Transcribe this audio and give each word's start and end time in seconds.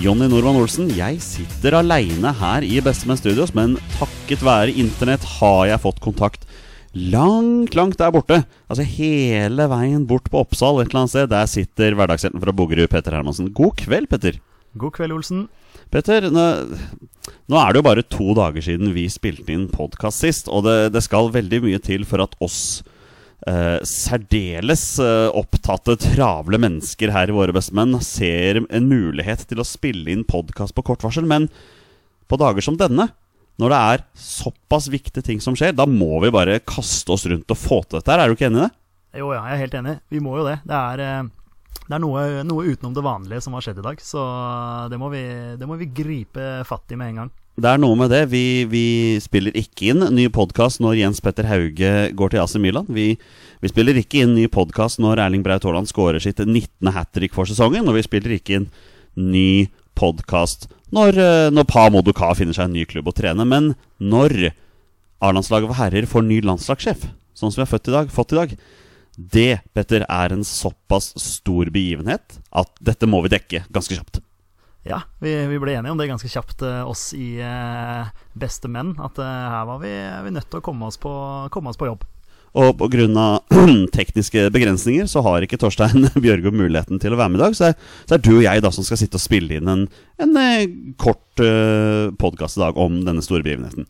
Jonny 0.00 0.24
Normann 0.24 0.56
Olsen. 0.56 0.88
Jeg 0.96 1.18
sitter 1.20 1.76
aleine 1.76 2.30
her 2.38 2.64
i 2.64 2.78
Bestemenn 2.84 3.18
Studios, 3.20 3.52
men 3.56 3.74
takket 3.98 4.40
være 4.44 4.72
internett 4.80 5.24
har 5.36 5.66
jeg 5.68 5.82
fått 5.82 6.00
kontakt 6.04 6.46
langt, 6.96 7.76
langt 7.76 7.98
der 8.00 8.12
borte. 8.14 8.38
Altså 8.72 8.86
hele 8.88 9.66
veien 9.68 10.06
bort 10.08 10.30
på 10.32 10.40
Oppsal 10.40 10.80
et 10.80 10.88
eller 10.88 11.02
annet 11.02 11.12
sted. 11.12 11.28
Der 11.32 11.50
sitter 11.50 11.98
hverdagshelten 11.98 12.40
fra 12.40 12.54
Bogerud, 12.56 12.88
Petter 12.92 13.18
Hermansen. 13.18 13.52
God 13.52 13.76
kveld, 13.82 14.08
Petter. 14.08 14.40
God 14.80 14.96
kveld, 14.96 15.12
Olsen. 15.18 15.44
Petter, 15.92 16.30
nå, 16.32 16.46
nå 17.52 17.60
er 17.60 17.68
det 17.68 17.82
jo 17.82 17.86
bare 17.90 18.06
to 18.08 18.32
dager 18.38 18.64
siden 18.64 18.94
vi 18.96 19.04
spilte 19.12 19.52
inn 19.52 19.68
podkast 19.72 20.24
sist, 20.24 20.48
og 20.48 20.64
det, 20.64 20.78
det 20.96 21.04
skal 21.04 21.32
veldig 21.34 21.60
mye 21.66 21.82
til 21.84 22.08
for 22.08 22.24
at 22.24 22.36
oss 22.40 22.80
eh, 23.48 23.78
særdeles 23.86 24.84
uh, 25.02 25.30
opptatte, 25.38 25.96
travle 26.00 26.60
mennesker 26.62 27.12
her 27.14 27.30
i 27.30 27.36
Våre 27.36 27.54
bestemenn 27.54 27.98
ser 28.04 28.62
en 28.62 28.88
mulighet 28.90 29.46
til 29.50 29.62
å 29.62 29.66
spille 29.66 30.12
inn 30.12 30.26
podkast 30.28 30.76
på 30.76 30.84
kort 30.86 31.04
varsel, 31.04 31.26
men 31.28 31.48
på 32.30 32.38
dager 32.40 32.64
som 32.64 32.78
denne, 32.80 33.10
når 33.60 33.74
det 33.74 33.80
er 33.92 34.04
såpass 34.18 34.88
viktige 34.92 35.26
ting 35.26 35.42
som 35.44 35.56
skjer, 35.58 35.74
da 35.76 35.86
må 35.88 36.22
vi 36.24 36.32
bare 36.32 36.62
kaste 36.64 37.12
oss 37.12 37.26
rundt 37.28 37.52
og 37.52 37.60
få 37.60 37.82
til 37.84 37.98
dette 37.98 38.14
her. 38.14 38.22
Er 38.22 38.30
du 38.30 38.36
ikke 38.38 38.48
enig 38.48 38.62
i 38.62 38.64
det? 38.64 38.72
Jo, 39.20 39.28
ja, 39.34 39.42
jeg 39.50 39.58
er 39.58 39.62
helt 39.66 39.78
enig. 39.82 39.94
Vi 40.08 40.22
må 40.24 40.38
jo 40.38 40.46
det. 40.46 40.56
Det 40.64 40.78
er, 40.78 41.02
eh, 41.04 41.82
det 41.82 41.96
er 41.98 42.00
noe, 42.00 42.24
noe 42.48 42.64
utenom 42.72 42.94
det 42.96 43.04
vanlige 43.04 43.44
som 43.44 43.58
har 43.58 43.66
skjedd 43.66 43.82
i 43.82 43.86
dag, 43.90 44.00
så 44.00 44.24
det 44.88 44.98
må 45.00 45.12
vi, 45.12 45.22
det 45.60 45.68
må 45.68 45.76
vi 45.80 45.90
gripe 45.92 46.48
fatt 46.68 46.94
i 46.94 46.98
med 46.98 47.12
en 47.12 47.22
gang. 47.22 47.32
Det 47.52 47.68
er 47.68 47.80
noe 47.82 47.96
med 48.00 48.08
det. 48.08 48.22
Vi, 48.32 48.64
vi 48.64 48.86
spiller 49.20 49.52
ikke 49.58 49.90
inn 49.92 50.06
ny 50.16 50.24
podkast 50.32 50.80
når 50.80 50.96
Jens 51.02 51.20
Petter 51.20 51.44
Hauge 51.50 51.90
går 52.16 52.32
til 52.32 52.40
AC 52.40 52.54
Milan. 52.56 52.88
Vi, 52.88 53.10
vi 53.60 53.70
spiller 53.70 53.98
ikke 54.00 54.22
inn 54.24 54.32
ny 54.38 54.46
podkast 54.52 55.02
når 55.04 55.20
Erling 55.26 55.44
Braut 55.44 55.66
Haaland 55.68 55.90
skårer 55.90 56.22
sitt 56.24 56.40
19. 56.40 56.88
hat 56.96 57.12
trick 57.12 57.36
for 57.36 57.48
sesongen. 57.48 57.84
Og 57.90 57.98
vi 57.98 58.06
spiller 58.06 58.38
ikke 58.38 58.56
inn 58.56 58.66
ny 59.20 59.68
podkast 60.00 60.70
når, 60.96 61.20
eh, 61.20 61.50
når 61.52 61.68
Pa 61.68 61.84
Moduka 61.92 62.32
finner 62.38 62.56
seg 62.56 62.70
en 62.70 62.76
ny 62.78 62.86
klubb 62.88 63.12
å 63.12 63.16
trene. 63.20 63.44
Men 63.44 63.74
når 64.00 64.54
A-landslaget 65.20 65.68
for 65.68 65.82
herrer 65.82 66.08
får 66.08 66.24
ny 66.24 66.40
landslagssjef, 66.48 67.04
sånn 67.36 67.52
som 67.52 67.60
vi 67.60 67.66
har 67.66 67.72
fått 67.74 67.92
i 67.92 67.96
dag, 67.98 68.16
fått 68.16 68.32
i 68.32 68.40
dag 68.40 68.58
det, 69.12 69.60
Petter, 69.76 70.08
er 70.08 70.32
en 70.32 70.44
såpass 70.48 71.12
stor 71.20 71.68
begivenhet 71.68 72.40
at 72.48 72.72
dette 72.80 73.04
må 73.04 73.20
vi 73.26 73.36
dekke 73.36 73.66
ganske 73.68 74.00
kjapt. 74.00 74.22
Ja, 74.82 75.04
vi, 75.22 75.34
vi 75.46 75.60
ble 75.62 75.76
enige 75.76 75.92
om 75.94 76.00
det 76.00 76.08
ganske 76.10 76.30
kjapt, 76.30 76.62
eh, 76.66 76.82
oss 76.88 77.12
i 77.14 77.36
eh, 77.38 78.08
Beste 78.34 78.70
menn. 78.70 78.96
At 78.98 79.20
eh, 79.22 79.44
her 79.54 79.68
var 79.68 79.78
vi, 79.82 79.92
vi 80.26 80.34
nødt 80.34 80.48
til 80.50 80.58
å 80.58 80.64
komme 80.64 80.88
oss 80.90 80.98
på, 80.98 81.12
komme 81.54 81.70
oss 81.70 81.78
på 81.78 81.86
jobb. 81.90 82.02
Og 82.52 82.76
pga. 82.76 83.28
tekniske 83.96 84.50
begrensninger 84.52 85.06
så 85.08 85.22
har 85.24 85.44
ikke 85.44 85.56
Torstein 85.60 86.08
Bjørgo 86.24 86.52
muligheten 86.52 87.00
til 87.00 87.14
å 87.14 87.20
være 87.20 87.32
med 87.32 87.40
i 87.40 87.44
dag. 87.46 87.56
Så 87.56 87.70
så 88.08 88.16
er 88.16 88.24
du 88.24 88.34
og 88.34 88.44
jeg 88.44 88.64
da 88.64 88.72
som 88.74 88.84
skal 88.84 89.00
sitte 89.00 89.20
og 89.20 89.24
spille 89.24 89.56
inn 89.56 89.70
en, 89.70 89.86
en 90.20 90.36
en 90.36 90.74
kort 91.00 91.40
eh, 91.40 92.10
podkast 92.18 92.58
i 92.58 92.64
dag 92.64 92.76
om 92.80 93.00
denne 93.06 93.24
store 93.24 93.46
begivenheten. 93.46 93.86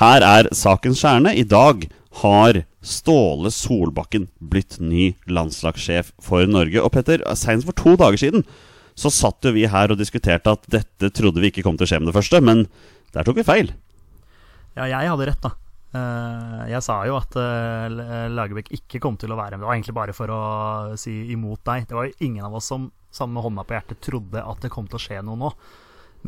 Her 0.00 0.24
er 0.24 0.50
sakens 0.56 1.00
kjerne. 1.04 1.32
I 1.36 1.44
dag 1.44 1.86
har 2.22 2.64
Ståle 2.82 3.52
Solbakken 3.54 4.26
blitt 4.42 4.80
ny 4.82 5.12
landslagssjef 5.30 6.10
for 6.20 6.48
Norge. 6.50 6.82
Og 6.82 6.92
Petter, 6.92 7.22
seinest 7.38 7.68
for 7.68 7.78
to 7.78 7.96
dager 8.00 8.20
siden 8.20 8.44
så 8.98 9.12
satt 9.12 9.48
jo 9.48 9.54
vi 9.54 9.64
her 9.70 9.92
og 9.92 10.00
diskuterte 10.00 10.52
at 10.52 10.68
dette 10.70 11.12
trodde 11.16 11.42
vi 11.42 11.52
ikke 11.52 11.64
kom 11.66 11.78
til 11.78 11.88
å 11.88 11.92
skje 11.92 12.00
med 12.02 12.12
det 12.12 12.18
første, 12.18 12.42
men 12.44 12.66
der 13.12 13.26
tok 13.26 13.40
vi 13.40 13.46
feil. 13.46 13.72
Ja, 14.76 14.88
jeg 14.88 15.10
hadde 15.12 15.28
rett, 15.28 15.44
da. 15.44 15.52
Eh, 15.92 16.60
jeg 16.72 16.80
sa 16.86 17.02
jo 17.04 17.18
at 17.18 17.36
uh, 17.36 17.86
Lagerbäck 18.32 18.70
ikke 18.72 19.00
kom 19.02 19.18
til 19.20 19.32
å 19.34 19.36
være 19.36 19.58
med. 19.58 19.64
Det 19.64 19.68
var 19.68 19.76
egentlig 19.76 19.96
bare 19.98 20.16
for 20.16 20.32
å 20.32 20.42
si 21.00 21.14
imot 21.34 21.60
deg. 21.68 21.86
Det 21.88 21.96
var 21.98 22.08
jo 22.08 22.16
ingen 22.24 22.46
av 22.48 22.56
oss 22.56 22.70
som 22.72 22.88
sammen 23.12 23.36
med 23.36 23.44
hånda 23.44 23.64
på 23.68 23.76
hjertet 23.76 24.00
trodde 24.00 24.40
at 24.40 24.62
det 24.64 24.72
kom 24.72 24.88
til 24.88 24.96
å 24.96 25.02
skje 25.02 25.20
noe 25.26 25.40
nå. 25.40 25.52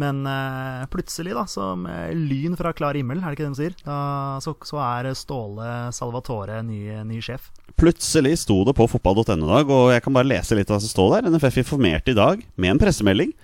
Men 0.01 0.25
uh, 0.27 0.85
plutselig, 0.93 1.33
da, 1.37 1.47
som 1.49 1.87
lyn 2.19 2.59
fra 2.59 2.75
klar 2.77 2.99
himmel, 2.99 3.23
er 3.23 3.31
det 3.31 3.39
ikke 3.39 3.47
det 3.47 3.55
de 3.55 3.61
sier, 3.63 3.77
da, 3.87 3.97
så, 4.43 4.57
så, 4.67 4.81
er 4.83 5.13
Ståle 5.17 5.71
Salvatore 5.95 6.59
ny, 6.67 6.81
ny 7.07 7.21
sjef. 7.25 7.49
Plutselig 7.75 8.39
sto 8.45 8.61
det 8.69 8.77
på 8.79 8.87
fotball.no 8.87 9.35
i 9.35 9.51
dag, 9.51 9.71
og 9.73 9.91
jeg 9.91 10.03
kan 10.05 10.15
bare 10.15 10.31
lese 10.31 10.55
litt 10.55 10.71
av 10.71 10.77
hva 10.77 10.85
som 10.85 10.93
står 10.93 11.09
der. 11.17 11.33
NFF 11.35 11.59
informerte 11.65 12.13
i 12.13 12.19
dag 12.19 12.45
med 12.55 12.71
en 12.71 12.81
pressemelding 12.81 13.35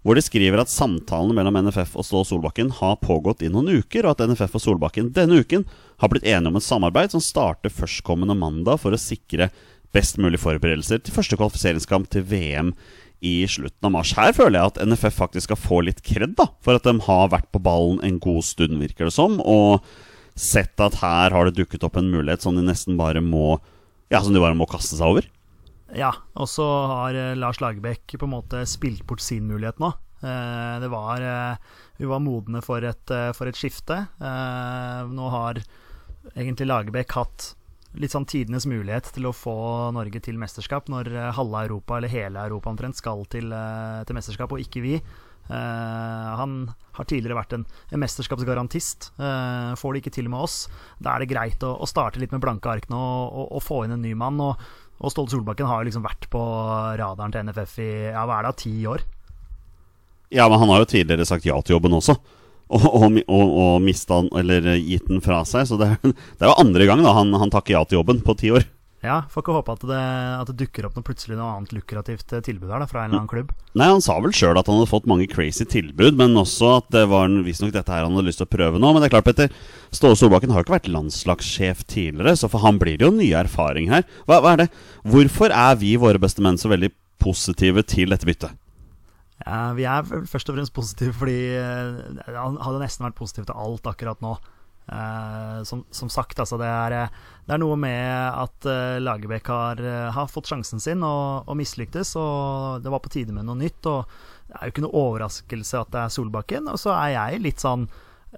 hvor 0.00 0.16
de 0.16 0.22
skriver 0.24 0.62
at 0.62 0.70
samtalene 0.72 1.34
mellom 1.36 1.58
NFF 1.66 1.98
og 1.98 2.06
Ståle 2.06 2.24
Solbakken 2.24 2.70
har 2.78 3.00
pågått 3.02 3.42
i 3.44 3.50
noen 3.52 3.68
uker, 3.82 4.06
og 4.06 4.14
at 4.14 4.30
NFF 4.30 4.54
og 4.56 4.62
Solbakken 4.64 5.10
denne 5.16 5.42
uken 5.42 5.66
har 6.00 6.12
blitt 6.12 6.24
enige 6.24 6.48
om 6.48 6.56
et 6.56 6.64
samarbeid 6.64 7.12
som 7.12 7.20
starter 7.20 7.72
førstkommende 7.74 8.38
mandag 8.38 8.80
for 8.80 8.96
å 8.96 9.00
sikre 9.00 9.50
best 9.92 10.16
mulig 10.22 10.40
forberedelser 10.40 11.02
til 11.02 11.16
første 11.16 11.36
kvalifiseringskamp 11.36 12.08
til 12.14 12.24
VM 12.30 12.70
i 13.20 13.42
slutten 13.50 13.90
av 13.90 13.92
mars. 13.98 14.14
Her 14.16 14.32
føler 14.32 14.56
jeg 14.56 14.70
at 14.70 14.80
NFF 14.88 15.18
faktisk 15.18 15.50
skal 15.50 15.60
få 15.60 15.82
litt 15.84 16.00
kred 16.06 16.38
da, 16.38 16.46
for 16.64 16.78
at 16.78 16.86
de 16.86 16.94
har 17.04 17.34
vært 17.34 17.50
på 17.52 17.60
ballen 17.60 18.00
en 18.06 18.22
god 18.22 18.46
stund, 18.46 18.78
virker 18.80 19.10
det 19.10 19.16
som, 19.18 19.36
og 19.42 19.84
sett 20.38 20.80
at 20.80 21.02
her 21.02 21.34
har 21.34 21.50
det 21.50 21.58
dukket 21.58 21.84
opp 21.84 21.98
en 22.00 22.08
mulighet 22.08 22.46
som 22.46 22.56
de 22.56 22.64
nesten 22.64 22.96
bare 22.96 23.20
må 23.20 23.58
ja, 24.10 24.20
som 24.22 24.34
de 24.34 24.42
bare 24.42 24.58
må 24.58 24.66
kaste 24.70 24.98
seg 24.98 25.06
over. 25.06 25.28
Ja, 25.96 26.10
og 26.38 26.48
så 26.50 26.66
har 26.90 27.16
eh, 27.18 27.36
Lars 27.38 27.60
Lagerbäck 27.62 28.14
på 28.18 28.26
en 28.26 28.34
måte 28.34 28.64
spilt 28.68 29.06
bort 29.06 29.22
sin 29.24 29.48
mulighet 29.50 29.80
nå. 29.82 29.92
Eh, 30.22 30.74
det 30.82 30.90
var 30.92 31.22
eh, 31.24 31.78
Vi 31.98 32.08
var 32.10 32.22
modne 32.22 32.62
for 32.62 32.84
et, 32.86 33.14
for 33.36 33.50
et 33.50 33.58
skifte. 33.58 33.96
Nå 34.18 35.30
har 35.34 35.60
egentlig 36.32 36.68
Lagerbäck 36.70 37.12
hatt 37.12 37.50
litt 38.00 38.14
sånn 38.14 38.24
tidenes 38.24 38.64
mulighet 38.70 39.10
til 39.12 39.26
å 39.28 39.34
få 39.34 39.90
Norge 39.92 40.22
til 40.22 40.38
mesterskap 40.40 40.88
når 40.88 41.10
halve 41.36 41.64
Europa, 41.66 41.98
eller 41.98 42.12
hele 42.12 42.46
Europa 42.46 42.70
omtrent, 42.70 42.96
skal 42.96 43.26
til, 43.28 43.52
til 43.52 44.16
mesterskap, 44.16 44.54
og 44.54 44.62
ikke 44.62 44.80
vi. 44.84 44.94
Uh, 45.50 46.36
han 46.38 46.52
har 46.94 47.06
tidligere 47.10 47.38
vært 47.40 47.56
en, 47.56 47.64
en 47.90 48.02
mesterskapsgarantist. 48.02 49.10
Uh, 49.18 49.74
får 49.78 49.96
det 49.96 50.02
ikke 50.04 50.14
til 50.20 50.30
med 50.30 50.44
oss, 50.46 50.62
da 51.02 51.16
er 51.16 51.24
det 51.24 51.32
greit 51.32 51.64
å, 51.66 51.74
å 51.74 51.88
starte 51.90 52.22
litt 52.22 52.34
med 52.34 52.42
blanke 52.44 52.70
ark 52.70 52.86
nå 52.92 53.00
og, 53.00 53.24
og, 53.34 53.46
og, 53.58 53.64
få 53.66 53.82
inn 53.86 53.96
en 53.96 54.04
ny 54.04 54.14
mann. 54.18 54.38
Og, 54.44 54.60
og 55.00 55.14
Ståle 55.14 55.32
Solbakken 55.32 55.66
har 55.66 55.82
jo 55.82 55.90
liksom 55.90 56.06
vært 56.06 56.28
på 56.30 56.42
radaren 57.00 57.34
til 57.34 57.48
NFF 57.48 57.78
i 57.82 57.90
ja, 58.12 58.26
hva 58.28 58.38
er 58.38 58.50
det, 58.50 58.58
ti 58.62 58.74
år. 58.86 59.06
Ja, 60.30 60.46
men 60.46 60.62
han 60.62 60.70
har 60.70 60.84
jo 60.84 60.92
tidligere 60.92 61.26
sagt 61.26 61.48
ja 61.48 61.56
til 61.64 61.78
jobben 61.78 61.98
også. 61.98 62.14
Og, 62.70 62.84
og, 62.94 63.16
og, 63.26 63.80
mista 63.82 64.20
den, 64.20 64.28
eller 64.38 64.76
gitt 64.78 65.08
den 65.10 65.24
fra 65.24 65.40
seg. 65.48 65.66
Så 65.66 65.80
det, 65.80 65.96
det 66.04 66.44
er 66.44 66.52
jo 66.52 66.60
andre 66.62 66.86
gang 66.86 67.02
da 67.02 67.16
han, 67.16 67.34
han 67.34 67.50
takker 67.50 67.74
ja 67.74 67.82
til 67.82 67.98
jobben 67.98 68.22
på 68.22 68.38
ti 68.38 68.54
år. 68.54 68.68
Ja, 69.00 69.22
Får 69.32 69.40
ikke 69.40 69.54
håpe 69.56 69.72
at 69.78 69.84
det, 69.88 69.98
at 70.42 70.50
det, 70.50 70.56
dukker 70.60 70.84
opp 70.84 70.96
noe 70.98 71.06
plutselig 71.06 71.38
noe 71.38 71.54
annet 71.54 71.72
lukrativt 71.72 72.34
eh, 72.36 72.42
tilbud 72.44 72.68
her 72.68 72.82
da, 72.82 72.88
fra 72.90 73.02
en 73.02 73.08
eller 73.08 73.22
annen 73.22 73.30
klubb. 73.30 73.54
Nei, 73.72 73.88
Han 73.88 74.04
sa 74.04 74.18
vel 74.20 74.34
sjøl 74.36 74.60
at 74.60 74.68
han 74.68 74.76
hadde 74.76 74.90
fått 74.90 75.08
mange 75.08 75.28
crazy 75.30 75.64
tilbud, 75.64 76.18
men 76.20 76.36
også 76.36 76.74
at 76.82 76.90
det 76.92 77.06
var 77.08 77.32
visstnok 77.46 77.72
dette 77.72 77.94
her 77.94 78.04
han 78.04 78.18
hadde 78.18 78.28
lyst 78.28 78.42
til 78.42 78.48
å 78.50 78.52
prøve 78.52 78.76
nå. 78.76 78.92
Men 78.92 79.00
det 79.00 79.08
er 79.08 79.14
klart, 79.16 79.28
Petter, 79.30 79.56
Ståle 79.88 80.20
Solbakken 80.20 80.52
har 80.52 80.60
jo 80.60 80.68
ikke 80.68 80.76
vært 80.76 80.92
landslagssjef 80.92 81.86
tidligere, 81.88 82.36
så 82.36 82.52
for 82.52 82.60
han 82.66 82.80
blir 82.82 83.00
det 83.00 83.08
jo 83.08 83.14
nye 83.16 83.40
erfaringer 83.40 83.98
her. 84.00 84.08
Hva, 84.28 84.42
hva 84.44 84.52
er 84.52 84.66
det? 84.66 84.70
Hvorfor 85.08 85.56
er 85.56 85.80
vi, 85.80 85.94
våre 86.00 86.20
beste 86.20 86.44
menn, 86.44 86.60
så 86.60 86.68
veldig 86.72 86.92
positive 87.24 87.86
til 87.88 88.12
dette 88.12 88.28
byttet? 88.28 88.52
Ja, 89.40 89.72
Vi 89.72 89.88
er 89.88 90.04
først 90.04 90.52
og 90.52 90.58
fremst 90.58 90.76
positive 90.76 91.16
fordi 91.16 91.40
eh, 91.56 92.32
han 92.36 92.60
hadde 92.60 92.82
nesten 92.82 93.08
vært 93.08 93.16
positiv 93.16 93.48
til 93.48 93.56
alt 93.56 93.88
akkurat 93.88 94.20
nå. 94.20 94.36
Uh, 94.90 95.60
som, 95.62 95.84
som, 95.94 96.08
sagt, 96.10 96.40
altså 96.42 96.56
det 96.58 96.66
er, 96.66 97.12
det 97.50 97.56
er 97.56 97.64
noe 97.64 97.74
med 97.82 98.06
at 98.30 98.66
uh, 98.70 99.00
Lagerbäck 99.02 99.48
har, 99.50 99.80
uh, 99.82 100.12
har, 100.14 100.28
fått 100.30 100.46
sjansen 100.52 100.78
sin 100.78 101.00
og, 101.02 101.48
og 101.50 101.56
mislyktes, 101.58 102.12
og 102.14 102.84
det 102.84 102.92
var 102.94 103.02
på 103.02 103.10
tide 103.10 103.34
med 103.34 103.48
noe 103.48 103.58
nytt. 103.58 103.88
Og 103.90 104.04
det 104.50 104.54
er 104.54 104.68
jo 104.68 104.74
ikke 104.74 104.84
noe 104.86 105.02
overraskelse 105.02 105.80
at 105.80 105.90
det 105.90 106.04
er 106.04 106.14
Solbakken. 106.14 106.70
Og 106.70 106.78
så 106.78 106.94
er 106.94 107.10
jeg 107.14 107.42
litt 107.42 107.62
sånn 107.62 107.88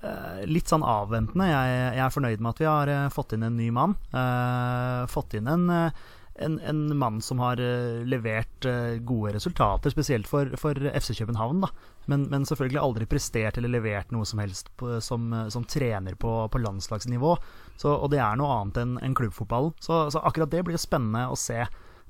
eh, 0.01 0.43
Litt 0.49 0.73
sånn 0.73 0.85
avventende. 0.85 1.49
Jeg, 1.49 1.77
jeg 1.97 2.05
er 2.07 2.17
fornøyd 2.17 2.43
med 2.43 2.51
at 2.55 2.65
vi 2.65 2.69
har 2.69 2.93
eh, 2.93 3.13
fått 3.13 3.37
inn 3.37 3.47
en 3.49 3.57
ny 3.61 3.71
mann. 3.73 3.97
Eh, 4.13 5.05
fått 5.13 5.37
inn 5.39 5.49
en, 5.49 5.69
eh, 5.73 6.03
en, 6.45 6.59
en 6.69 6.83
mann 6.97 7.21
som 7.25 7.41
har 7.45 7.61
uh, 7.61 8.01
levert 8.09 8.65
uh, 8.65 8.97
gode 9.05 9.35
resultater, 9.37 9.93
spesielt 9.93 10.29
for, 10.29 10.49
for 10.61 10.81
FC 10.97 11.13
København. 11.21 11.61
da 11.65 11.69
men, 12.11 12.25
men 12.33 12.47
selvfølgelig 12.49 12.81
aldri 12.81 13.07
prestert 13.07 13.59
eller 13.61 13.71
levert 13.71 14.11
noe 14.11 14.27
som 14.27 14.41
helst 14.43 14.73
på, 14.81 14.97
som, 15.05 15.29
som, 15.53 15.65
trener 15.69 16.17
på, 16.19 16.33
på 16.51 16.63
landslagsnivå. 16.65 17.37
Så, 17.81 17.93
og 17.93 18.13
det 18.13 18.21
er 18.23 18.37
noe 18.39 18.59
annet 18.61 18.83
enn 18.83 18.99
en 19.03 19.17
klubbfotballen. 19.19 19.75
Så, 19.83 20.05
så, 20.15 20.23
akkurat 20.23 20.53
det 20.53 20.65
blir 20.67 20.81
spennende 20.81 21.27
å 21.33 21.39
se. 21.39 21.65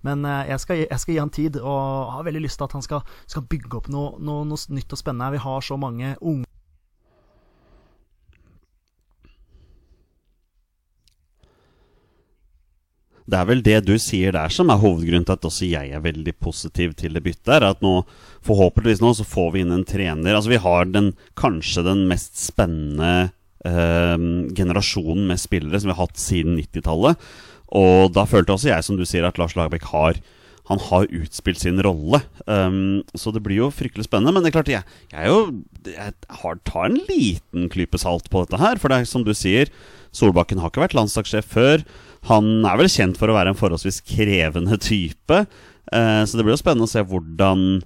Men 0.06 0.26
eh, 0.26 0.49
jeg 0.50 0.62
skal, 0.64 0.81
jeg, 0.85 1.00
skal, 1.03 1.14
gi 1.14 1.20
han 1.23 1.35
tid, 1.35 1.61
og 1.62 2.14
har 2.17 2.26
veldig 2.26 2.44
lyst 2.44 2.61
til 2.61 2.69
at 2.69 2.79
han 2.79 2.85
skal, 2.85 3.05
skal 3.31 3.47
bygge 3.49 3.79
opp 3.79 3.93
noe, 3.93 4.17
noe, 4.19 4.47
noe 4.49 4.75
nytt 4.75 4.93
og 4.93 5.00
spennende. 5.00 5.35
Vi 5.37 5.44
har 5.47 5.69
så 5.69 5.79
mange 5.81 6.17
unge 6.20 6.49
Det 13.32 13.38
er 13.38 13.47
vel 13.49 13.62
det 13.64 13.79
du 13.87 13.94
sier 14.03 14.35
der 14.35 14.53
som 14.53 14.70
er 14.73 14.81
hovedgrunnen 14.82 15.25
til 15.25 15.37
at 15.37 15.47
også 15.47 15.69
jeg 15.69 15.93
er 15.94 16.03
veldig 16.05 16.35
positiv 16.43 16.97
til 16.99 17.14
det 17.17 17.23
byttet. 17.25 17.55
er 17.55 17.69
At 17.70 17.85
nå, 17.85 18.03
forhåpentligvis 18.44 19.00
nå, 19.00 19.12
så 19.17 19.25
får 19.25 19.53
vi 19.55 19.62
inn 19.62 19.73
en 19.73 19.87
trener 19.88 20.35
Altså, 20.35 20.50
vi 20.53 20.61
har 20.61 20.91
den, 20.91 21.12
kanskje 21.38 21.87
den 21.87 22.05
mest 22.11 22.37
spennende 22.37 23.32
generasjonen 23.62 25.29
med 25.29 25.38
spillere 25.38 25.79
som 25.79 25.91
vi 25.91 25.94
har 25.94 26.06
hatt 26.09 26.19
siden 26.19 26.56
90-tallet. 26.59 27.26
Og 27.79 28.12
da 28.12 28.25
følte 28.29 28.56
også 28.56 28.73
jeg, 28.73 28.85
som 28.85 28.99
du 28.99 29.05
sier, 29.09 29.25
at 29.29 29.38
Lars 29.41 29.55
Lagerbäck 29.55 29.87
har 29.93 30.19
han 30.70 30.79
har 30.79 31.09
utspilt 31.11 31.59
sin 31.59 31.81
rolle. 31.82 32.23
Um, 32.47 33.03
så 33.19 33.32
det 33.35 33.43
blir 33.43 33.64
jo 33.64 33.73
fryktelig 33.75 34.06
spennende. 34.06 34.35
Men 34.35 34.44
det 34.44 34.53
er 34.53 34.56
klart, 34.61 34.70
jeg, 34.70 34.87
jeg, 35.11 35.26
jo, 35.26 35.91
jeg 35.91 36.14
har, 36.43 36.61
tar 36.69 36.87
en 36.87 37.00
liten 37.09 37.67
klype 37.73 37.99
salt 38.00 38.31
på 38.31 38.44
dette 38.44 38.61
her. 38.62 38.79
For 38.81 38.93
det 38.93 39.00
er 39.03 39.11
som 39.11 39.26
du 39.26 39.35
sier, 39.37 39.73
Solbakken 40.14 40.62
har 40.62 40.70
ikke 40.70 40.85
vært 40.85 40.97
landslagssjef 40.97 41.49
før. 41.50 41.82
Han 42.31 42.62
er 42.69 42.79
vel 42.79 42.91
kjent 42.93 43.19
for 43.19 43.32
å 43.32 43.37
være 43.37 43.55
en 43.55 43.59
forholdsvis 43.59 44.03
krevende 44.06 44.79
type. 44.82 45.43
Uh, 45.91 46.23
så 46.23 46.38
det 46.38 46.47
blir 46.47 46.55
jo 46.55 46.62
spennende 46.62 46.87
å 46.87 46.93
se 46.93 47.03
hvordan, 47.11 47.82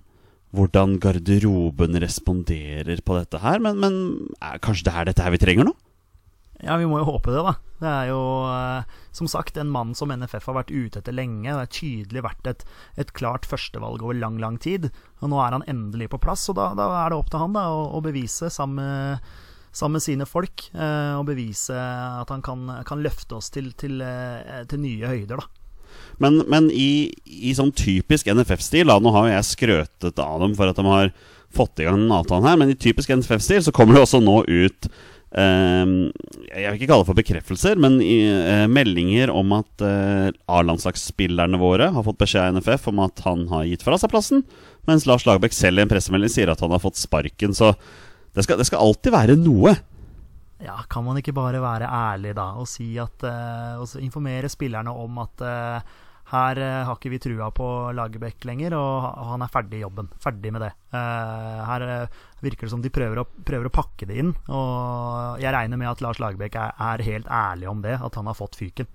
hvordan 0.56 0.96
garderoben 1.02 1.98
responderer 2.02 3.02
på 3.04 3.18
dette 3.18 3.40
her. 3.42 3.62
Men, 3.62 3.80
men 3.82 3.98
er, 4.40 4.60
kanskje 4.64 4.88
det 4.88 4.94
er 4.94 5.10
dette 5.10 5.26
her 5.26 5.34
vi 5.34 5.42
trenger 5.42 5.68
nå? 5.68 5.76
Ja, 6.64 6.78
vi 6.80 6.86
må 6.88 7.02
jo 7.02 7.08
håpe 7.10 7.34
det, 7.34 7.42
da. 7.44 7.52
Det 7.76 7.88
er 7.90 8.06
jo 8.08 8.20
eh, 8.48 9.00
som 9.16 9.28
sagt 9.28 9.58
en 9.60 9.72
mann 9.72 9.92
som 9.96 10.12
NFF 10.12 10.46
har 10.48 10.56
vært 10.62 10.72
ute 10.72 11.02
etter 11.02 11.16
lenge. 11.16 11.50
Det 11.50 11.58
har 11.58 11.72
tydelig 11.72 12.22
vært 12.24 12.48
et, 12.48 12.64
et 12.96 13.12
klart 13.16 13.48
førstevalg 13.48 14.04
over 14.04 14.16
lang, 14.16 14.38
lang 14.40 14.56
tid. 14.62 14.88
Og 15.20 15.32
nå 15.32 15.42
er 15.44 15.58
han 15.58 15.66
endelig 15.68 16.08
på 16.14 16.22
plass, 16.22 16.46
og 16.52 16.56
da, 16.56 16.70
da 16.78 16.88
er 17.02 17.12
det 17.12 17.20
opp 17.20 17.28
til 17.32 17.44
han 17.44 17.56
da, 17.56 17.66
å, 17.74 17.84
å 17.98 18.00
bevise 18.04 18.52
sammen 18.52 18.80
med 18.80 19.44
sammen 19.76 19.98
med 19.98 20.06
sine 20.06 20.24
folk 20.24 20.62
eh, 20.72 21.12
og 21.18 21.26
bevise 21.28 21.76
at 21.76 22.30
han 22.32 22.40
kan, 22.44 22.64
kan 22.88 23.02
løfte 23.04 23.36
oss 23.36 23.50
til, 23.52 23.74
til, 23.76 24.00
eh, 24.00 24.62
til, 24.70 24.80
nye 24.80 25.10
høyder. 25.10 25.42
da. 25.42 25.65
Men, 26.22 26.42
men 26.50 26.68
i, 26.72 27.10
i, 27.24 27.52
sånn 27.56 27.74
typisk 27.76 28.30
NFF-stil 28.32 28.88
Nå 28.88 29.12
har 29.12 29.26
jo 29.26 29.34
jeg 29.34 29.48
skrøtet 29.50 30.22
av 30.22 30.40
dem 30.40 30.54
for 30.56 30.70
at 30.70 30.78
de 30.78 30.86
har 30.88 31.10
fått 31.56 31.80
i 31.80 31.86
gang 31.86 32.00
den 32.00 32.12
avtalen 32.12 32.48
her, 32.48 32.56
men 32.60 32.72
i 32.72 32.78
typisk 32.78 33.12
NFF-stil 33.12 33.62
så 33.66 33.74
kommer 33.74 33.96
det 33.96 34.04
også 34.04 34.20
nå 34.24 34.40
ut 34.44 34.88
eh, 34.88 35.84
Jeg 36.50 36.64
vil 36.66 36.78
ikke 36.78 36.88
kalle 36.90 37.04
det 37.04 37.10
for 37.10 37.20
bekreftelser, 37.20 37.80
men 37.80 37.98
i, 38.04 38.18
eh, 38.28 38.66
meldinger 38.68 39.32
om 39.32 39.54
at 39.56 39.84
eh, 39.84 40.30
A-landslagsspillerne 40.52 41.60
våre 41.60 41.90
har 41.94 42.06
fått 42.06 42.20
beskjed 42.22 42.48
av 42.48 42.58
NFF 42.58 42.90
om 42.92 43.04
at 43.06 43.24
han 43.28 43.46
har 43.52 43.68
gitt 43.70 43.84
fra 43.86 43.98
seg 44.00 44.12
plassen, 44.12 44.44
mens 44.88 45.06
Lars 45.08 45.26
Lagerbäck 45.28 45.56
selv 45.56 45.80
i 45.80 45.86
en 45.86 45.92
pressemelding 45.92 46.32
sier 46.32 46.52
at 46.52 46.64
han 46.64 46.74
har 46.74 46.82
fått 46.82 47.00
sparken. 47.00 47.56
Så 47.56 47.72
det 48.36 48.44
skal, 48.44 48.58
det 48.60 48.68
skal, 48.68 48.82
alltid 48.84 49.14
være 49.14 49.38
noe. 49.40 49.72
Ja, 50.60 50.76
kan 50.88 51.04
man 51.06 51.16
ikke 51.20 51.34
bare 51.36 51.60
være 51.60 51.88
ærlig 51.88 52.34
da 52.36 52.50
og 52.56 52.64
si 52.68 52.94
at 52.96 53.20
uh, 53.28 53.76
Og 53.76 53.90
informere 54.00 54.48
spillerne 54.48 54.88
om 54.88 55.18
at 55.20 55.42
uh, 55.44 55.96
her 56.32 56.58
uh, 56.58 56.84
har 56.88 56.96
ikke 56.96 57.12
vi 57.12 57.20
trua 57.22 57.50
på 57.54 57.66
Lagerbäck 57.96 58.46
lenger, 58.48 58.74
og, 58.78 59.08
han 59.32 59.44
er 59.44 59.52
ferdig 59.52 59.80
i 59.80 59.84
jobben. 59.84 60.08
Ferdig 60.22 60.52
med 60.54 60.64
det. 60.66 60.72
her 60.92 61.82
virker 62.42 62.66
det 62.66 62.72
som 62.72 62.82
de 62.82 62.90
prøver 62.90 63.20
å, 63.20 63.26
prøver 63.46 63.68
å, 63.68 63.74
pakke 63.74 64.08
det 64.08 64.16
inn, 64.22 64.32
og 64.48 65.42
jeg 65.42 65.52
regner 65.54 65.80
med 65.80 65.90
at 65.90 66.02
Lars 66.04 66.20
Lagerbäck 66.22 66.56
er, 66.58 66.72
er, 66.78 67.04
helt 67.04 67.28
ærlig 67.28 67.68
om 67.70 67.82
det, 67.84 67.98
at 68.00 68.18
han 68.18 68.30
har 68.30 68.38
fått 68.38 68.56
fyken. 68.58 68.88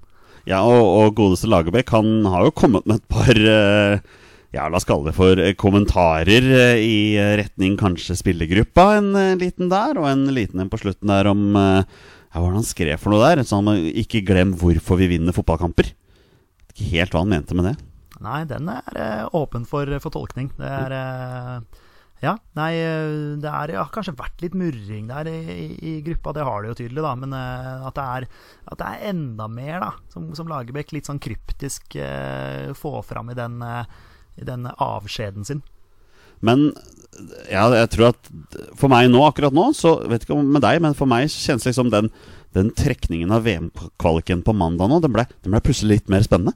Ja, 0.50 0.63
og, 0.66 0.81
og 0.81 1.16
godeste 1.19 1.51
Lagerbäck, 1.51 1.94
han 1.94 2.25
har 2.25 2.48
jo 2.48 2.57
kommet 2.57 2.88
med 2.89 3.01
et 3.01 3.10
par 3.12 3.38
ja, 4.51 4.68
la 4.68 4.80
oss 4.80 4.88
kalle 4.88 5.07
det 5.07 5.16
for 5.16 5.39
eh, 5.39 5.54
kommentarer 5.60 6.44
eh, 6.44 6.81
i 6.83 6.95
eh, 7.16 7.36
retning 7.39 7.78
kanskje 7.80 8.18
spillergruppa 8.19 8.98
en 8.98 9.13
liten 9.39 9.72
der, 9.72 9.95
og 10.00 10.10
en 10.10 10.25
liten 10.36 10.60
en 10.60 10.72
på 10.72 10.81
slutten 10.81 11.12
der 11.12 11.30
om 11.31 11.56
ja, 11.56 11.86
Hva 12.36 12.50
han 12.51 12.68
skrev 12.68 13.00
for 13.00 13.12
noe 13.12 13.24
der? 13.24 13.44
Sånn, 13.48 13.69
ikke 14.04 14.24
glem 14.28 14.54
hvorfor 14.60 15.00
vi 15.00 15.10
vinner 15.12 15.36
fotballkamper. 15.36 15.94
Ikke 16.71 16.89
helt 16.95 17.15
hva 17.15 17.23
han 17.25 17.31
mente 17.33 17.57
med 17.57 17.69
det. 17.69 17.77
Nei, 18.21 18.41
den 18.50 18.68
er 18.69 18.97
uh, 18.97 19.39
åpen 19.41 19.63
for, 19.69 19.89
for, 20.01 20.13
tolkning. 20.13 20.51
Det 20.57 20.68
er 20.68 20.94
uh, 20.94 21.79
Ja, 22.21 22.35
nei, 22.53 22.69
det 23.41 23.50
har 23.50 23.71
har 23.73 23.89
kanskje 23.94 24.13
vært 24.13 24.44
litt 24.44 24.53
murring 24.53 25.07
der 25.09 25.25
i, 25.31 25.39
i, 25.41 25.65
i, 25.73 25.94
gruppa, 26.06 26.35
det 26.38 26.45
har 26.45 26.62
det 26.62 26.69
jo 26.69 26.77
tydelig, 26.83 27.01
da. 27.01 27.15
Men 27.18 27.33
at, 27.33 27.95
det 27.97 28.03
er, 28.03 28.27
at, 28.68 28.77
det 28.77 28.89
er, 28.91 29.07
enda 29.09 29.47
mer, 29.50 29.79
da, 29.81 29.89
som, 30.13 30.27
som 30.38 30.51
Lagerbäck 30.51 30.94
litt 30.94 31.09
sånn 31.09 31.21
kryptisk 31.23 31.97
får 32.77 33.00
fram 33.09 33.33
i 33.33 33.38
den 33.39 33.57
i 34.39 34.47
den 34.47 34.68
avskjeden 34.77 35.45
sin. 35.45 35.63
Men 36.41 36.71
ja, 37.51 37.68
jeg 37.75 37.89
tror 37.94 38.12
at 38.12 38.29
for 38.79 38.89
meg 38.91 39.12
nå, 39.12 39.21
akkurat 39.27 39.53
nå, 39.53 39.69
så 39.77 39.97
vet 40.09 40.25
ikke 40.25 40.38
om 40.39 40.47
med 40.56 40.63
deg, 40.65 40.81
men 40.83 40.97
for 40.97 41.09
meg 41.09 41.29
kjennes 41.29 41.68
liksom 41.68 41.91
den, 41.94 42.09
den 42.57 42.71
trekningen 42.75 43.31
av 43.31 43.45
VM-kvaliken 43.48 44.44
på 44.44 44.56
mandag 44.57 44.92
nå, 44.92 45.00
den 45.03 45.15
ble, 45.15 45.25
den 45.44 45.53
ble, 45.53 45.63
plutselig 45.63 46.01
litt 46.01 46.12
mer 46.12 46.25
spennende. 46.25 46.56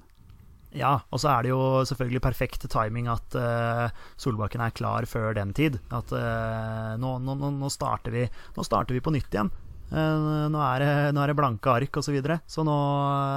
Ja, 0.75 0.97
og 1.07 1.21
så 1.23 1.29
er 1.31 1.45
det 1.45 1.53
jo 1.53 1.59
selvfølgelig 1.87 2.21
perfekt 2.25 2.65
timing 2.71 3.07
at 3.07 3.35
uh, 3.39 3.87
Solbakken 4.19 4.63
er 4.65 4.73
klar 4.75 5.07
før 5.07 5.31
den 5.37 5.53
tid. 5.55 5.77
At 5.87 6.11
uh, 6.11 6.95
nå, 6.99 7.15
nå, 7.23 7.37
nå, 7.39 7.69
starter 7.71 8.11
vi, 8.11 8.25
nå 8.27 8.65
starter 8.67 8.97
vi 8.97 9.03
på 9.03 9.13
nytt 9.15 9.31
igjen. 9.31 9.53
Uh, 9.85 10.49
nå, 10.51 10.59
er 10.59 10.83
det, 10.83 10.91
nå, 11.15 11.23
er 11.23 11.31
det, 11.31 11.37
blanke 11.39 11.71
ark 11.71 11.95
osv. 11.95 12.09
Så, 12.09 12.15
videre. 12.17 12.41
så 12.49 12.65
nå 12.67 12.75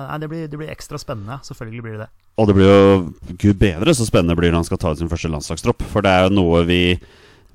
Nei, 0.09 0.19
det 0.25 0.31
blir, 0.33 0.51
det 0.51 0.59
blir 0.59 0.75
ekstra 0.75 0.99
spennende. 0.99 1.39
Selvfølgelig 1.47 1.87
blir 1.87 1.97
det 1.99 2.09
det. 2.09 2.11
Og 2.39 2.51
det 2.51 2.59
blir 2.59 2.69
jo 2.71 2.99
gud 3.39 3.59
bedre 3.59 3.95
så 3.95 4.07
spennende 4.07 4.35
blir 4.39 4.51
det 4.51 4.57
når 4.57 4.65
han 4.65 4.71
skal 4.73 4.83
ta 4.83 4.93
ut 4.95 5.01
sin 5.01 5.11
første 5.11 5.31
landslagstropp. 5.31 5.87
For 5.93 6.03
det 6.03 6.11
er 6.11 6.27
jo 6.27 6.37
noe 6.41 6.67
vi, 6.67 6.83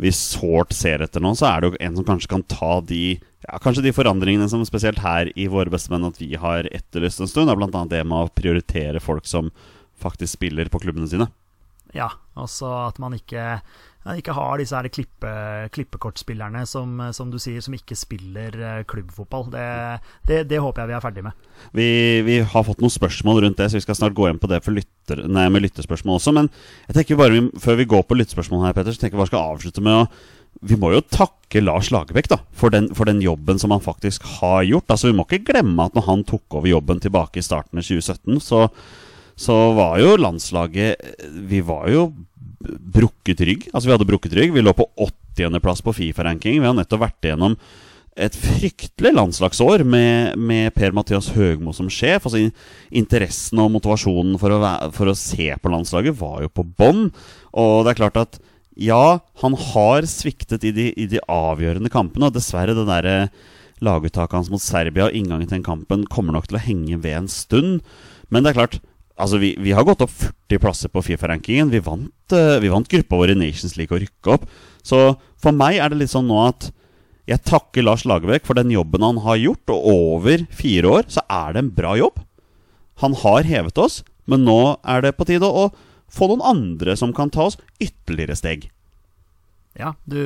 vi 0.01 0.11
sårt 0.15 0.73
ser 0.73 1.03
etter 1.05 1.23
nå. 1.23 1.33
Så 1.37 1.47
er 1.49 1.61
det 1.61 1.69
jo 1.69 1.79
en 1.85 1.99
som 1.99 2.07
kanskje 2.07 2.31
kan 2.31 2.45
ta 2.49 2.73
de 2.81 3.03
ja, 3.43 3.59
kanskje 3.61 3.83
de 3.85 3.93
forandringene 3.95 4.47
som 4.49 4.63
spesielt 4.65 5.01
her 5.03 5.29
i 5.39 5.49
Våre 5.51 5.71
bestemenn 5.73 6.07
at 6.07 6.19
vi 6.21 6.33
har 6.39 6.69
etterlyst 6.71 7.23
en 7.23 7.29
stund. 7.29 7.51
Er 7.51 7.59
annet 7.59 7.91
det 7.91 8.03
med 8.07 8.25
å 8.27 8.33
prioritere 8.33 9.03
folk 9.03 9.27
som 9.29 9.51
faktisk 9.99 10.39
spiller 10.39 10.71
på 10.71 10.81
klubbene 10.83 11.09
sine. 11.11 11.29
Ja, 11.93 12.09
også 12.39 12.69
at 12.87 12.97
man 13.01 13.13
ikke 13.17 13.59
ikke 14.03 14.35
har 14.35 14.59
disse 14.59 14.75
her 14.75 14.89
klippe, 14.91 15.29
klippekortspillerne 15.71 16.65
som, 16.67 16.99
som, 17.15 17.29
du 17.31 17.39
sier, 17.39 17.63
som 17.63 17.75
ikke 17.77 17.95
spiller 17.95 18.57
eh, 18.59 18.83
klubbfotball. 18.89 19.47
Det, 19.53 19.67
det, 20.27 20.41
det 20.51 20.59
håper 20.59 20.83
jeg 20.83 20.91
vi 20.91 20.97
er 20.97 21.05
ferdig 21.05 21.23
med. 21.23 21.47
Vi, 21.71 21.87
vi, 22.27 22.37
har 22.43 22.67
fått 22.67 22.83
noen 22.83 22.91
spørsmål 22.91 23.43
rundt 23.45 23.61
det, 23.61 23.69
så 23.71 23.79
vi 23.79 23.85
skal 23.85 23.99
snart 24.01 24.17
gå 24.17 24.27
inn 24.27 24.41
på 24.41 24.51
det 24.51 24.59
lytter, 24.67 25.23
nei, 25.31 25.47
med 25.53 25.63
lyttespørsmål 25.63 26.19
også. 26.19 26.35
Men 26.35 26.51
jeg 26.89 26.99
tenker 26.99 27.21
bare, 27.21 27.37
vi, 27.37 27.63
før 27.63 27.79
vi 27.79 27.89
går 27.95 28.07
på 28.09 28.19
lyttespørsmål 28.19 28.67
her, 28.67 28.75
Petter, 28.75 28.95
så 28.95 29.03
tenker 29.03 29.15
jeg 29.15 29.23
bare 29.23 29.31
skal 29.31 29.53
avslutte 29.55 29.85
med 29.85 30.03
å 30.03 30.07
vi 30.63 30.77
må 30.79 30.91
jo 30.93 31.01
takke 31.01 31.63
Lars 31.63 31.89
Lagerbäck 31.91 32.29
da, 32.31 32.37
for 32.55 32.73
den, 32.73 32.89
for 32.95 33.09
den, 33.09 33.21
jobben 33.23 33.57
som 33.59 33.73
han 33.73 33.81
faktisk 33.83 34.23
har 34.39 34.61
gjort. 34.67 34.91
Altså, 34.91 35.09
Vi 35.09 35.17
må 35.17 35.25
ikke 35.25 35.47
glemme 35.51 35.87
at 35.87 35.95
når 35.97 36.05
han 36.07 36.23
tok 36.27 36.59
over 36.59 36.69
jobben 36.69 37.01
tilbake 37.03 37.41
i 37.41 37.45
starten 37.45 37.81
av 37.81 37.87
2017, 37.87 38.39
så, 38.43 38.67
så 39.35 39.57
var 39.75 39.97
jo 39.99 40.15
landslaget 40.19 41.33
Vi 41.49 41.63
var 41.65 41.89
jo 41.91 42.05
brukket 42.63 43.41
rygg. 43.45 43.65
Altså 43.71 43.89
Vi 43.89 43.95
hadde 43.95 44.09
brukket 44.09 44.35
rygg. 44.37 44.53
Vi 44.55 44.63
lå 44.63 44.73
på 44.77 44.87
80.-plass 44.97 45.83
på 45.85 45.95
Fifa-ranking. 45.97 46.61
Vi 46.61 46.69
har 46.69 46.77
nettopp 46.77 47.05
vært 47.05 47.27
igjennom 47.27 47.57
et 48.13 48.35
fryktelig 48.37 49.09
landslagsår 49.15 49.81
med, 49.89 50.37
med 50.37 50.73
Per-Mathias 50.75 51.31
Høgmo 51.33 51.73
som 51.73 51.89
sjef. 51.89 52.27
Altså 52.27 52.43
Interessen 52.93 53.61
og 53.63 53.71
motivasjonen 53.73 54.37
for 54.41 54.53
å, 54.53 54.61
være, 54.61 54.91
for 54.93 55.09
å 55.09 55.17
se 55.17 55.49
på 55.57 55.73
landslaget 55.73 56.17
var 56.19 56.43
jo 56.45 56.51
på 56.53 56.65
bånn. 56.77 57.07
Og 57.57 57.83
det 57.83 57.93
er 57.93 58.01
klart 58.03 58.21
at 58.21 58.39
ja, 58.79 59.19
han 59.41 59.57
har 59.73 60.05
sviktet 60.09 60.65
i 60.65 60.73
de, 60.73 60.87
i 60.97 61.09
de 61.09 61.21
avgjørende 61.29 61.91
kampene. 61.93 62.29
Og 62.29 62.37
dessverre, 62.37 62.77
det 62.77 62.87
derre 62.89 63.17
laguttaket 63.83 64.37
hans 64.37 64.51
mot 64.53 64.61
Serbia 64.63 65.09
og 65.09 65.17
inngangen 65.17 65.49
til 65.49 65.57
den 65.57 65.65
kampen 65.65 66.05
kommer 66.09 66.37
nok 66.37 66.47
til 66.49 66.59
å 66.59 66.63
henge 66.63 67.01
ved 67.03 67.23
en 67.23 67.29
stund. 67.31 67.81
Men 68.33 68.45
det 68.45 68.53
er 68.53 68.61
klart, 68.61 68.79
Altså, 69.13 69.37
vi, 69.37 69.53
vi, 69.61 69.73
har 69.77 69.85
gått 69.85 70.01
opp 70.01 70.11
40 70.11 70.61
plasser 70.61 70.89
på 70.89 71.03
Fifa-rankingen. 71.05 71.69
Vi, 71.73 71.81
vant, 71.85 72.33
uh, 72.33 72.57
vi 72.63 72.71
vant 72.73 72.89
gruppa 72.89 73.19
vår 73.19 73.35
i 73.35 73.39
Nations 73.39 73.75
League 73.77 73.93
og 73.93 74.01
rykka 74.01 74.37
opp. 74.37 74.47
Så 74.83 75.03
for 75.41 75.55
meg 75.55 75.77
er 75.77 75.93
det 75.93 76.01
litt 76.01 76.13
sånn 76.13 76.29
nå 76.29 76.39
at 76.47 76.71
jeg 77.29 77.39
takker 77.47 77.85
Lars 77.85 78.03
Lagerbäck 78.09 78.43
for 78.47 78.57
den 78.57 78.73
jobben 78.73 79.05
han 79.05 79.21
har 79.23 79.39
gjort, 79.39 79.71
og 79.71 79.85
over 79.87 80.43
fire 80.51 80.89
år 80.97 81.07
så 81.13 81.23
er 81.31 81.55
det 81.55 81.61
en 81.63 81.73
bra 81.77 81.93
jobb. 81.95 82.19
Han 82.99 83.15
har 83.21 83.47
hevet 83.47 83.79
oss, 83.79 84.01
men 84.27 84.43
nå 84.43 84.75
er 84.83 85.05
det 85.05 85.15
på 85.15 85.27
tide 85.29 85.47
å 85.47 85.69
få 86.13 86.27
noen 86.29 86.43
andre 86.45 86.97
som 86.99 87.13
kan 87.15 87.31
ta 87.33 87.47
oss 87.47 87.59
ytterligere 87.81 88.35
steg. 88.37 88.67
Ja, 89.73 89.95
du 90.05 90.19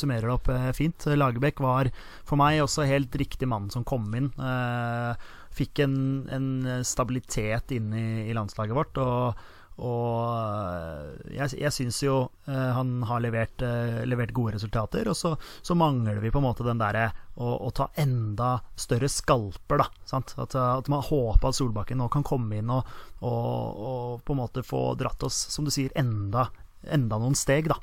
summerer 0.00 0.24
det 0.24 0.36
opp 0.38 0.46
eh, 0.48 0.70
fint. 0.72 1.04
Lagerbäck 1.04 1.58
var 1.60 1.90
for 2.24 2.40
meg 2.40 2.62
også 2.64 2.86
helt 2.88 3.12
riktig 3.20 3.48
mann 3.50 3.68
som 3.72 3.84
kom 3.84 4.06
inn. 4.16 4.30
Eh, 4.40 5.26
fikk 5.56 5.84
en, 5.86 5.98
en 6.32 6.48
stabilitet 6.84 7.72
inn 7.76 7.92
i, 7.96 8.08
i 8.30 8.34
landslaget 8.36 8.76
vårt. 8.76 8.98
Og, 9.00 9.46
og 9.76 10.20
eh, 10.32 11.32
jeg, 11.36 11.58
jeg 11.60 11.74
syns 11.74 11.98
jo 12.00 12.16
eh, 12.48 12.70
han 12.76 13.02
har 13.08 13.20
levert, 13.24 13.60
eh, 13.64 14.02
levert 14.08 14.32
gode 14.36 14.54
resultater. 14.56 15.08
Og 15.12 15.16
så, 15.18 15.34
så, 15.60 15.76
mangler 15.76 16.20
vi 16.22 16.32
på 16.32 16.40
en 16.40 16.46
måte 16.48 16.66
den 16.66 16.80
derre 16.80 17.10
å, 17.34 17.56
å, 17.68 17.72
ta 17.76 17.90
enda 18.00 18.54
større 18.78 19.10
skalper, 19.12 19.84
da. 19.84 19.90
At, 20.16 20.36
at 20.56 20.92
man 20.92 21.04
håper 21.04 21.50
at 21.50 21.58
Solbakken 21.58 22.00
nå 22.00 22.08
kan 22.12 22.24
komme 22.26 22.60
inn 22.60 22.72
og, 22.72 22.88
og, 23.20 23.82
og 23.90 24.24
på 24.24 24.36
en 24.36 24.42
måte 24.44 24.64
få 24.64 24.88
dratt 25.00 25.26
oss, 25.28 25.46
som 25.52 25.68
du 25.68 25.74
sier, 25.74 25.92
enda, 25.98 26.48
enda 26.88 27.20
noen 27.20 27.36
steg, 27.36 27.68
da. 27.72 27.80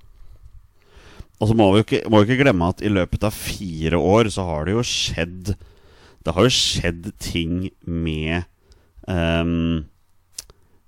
Og 1.41 1.49
så 1.49 1.55
må 1.57 1.65
vi 1.73 1.81
jo 1.81 1.85
ikke, 1.87 2.01
ikke 2.23 2.39
glemme 2.39 2.71
at 2.71 2.81
i 2.85 2.91
løpet 2.91 3.25
av 3.27 3.35
fire 3.35 3.99
år 3.99 4.29
så 4.31 4.45
har 4.47 4.65
det 4.65 4.77
jo 4.77 4.83
skjedd 4.87 5.55
Det 6.23 6.35
har 6.35 6.45
jo 6.47 6.53
skjedd 6.55 7.09
ting 7.21 7.67
med 7.83 8.45
um, 9.07 9.83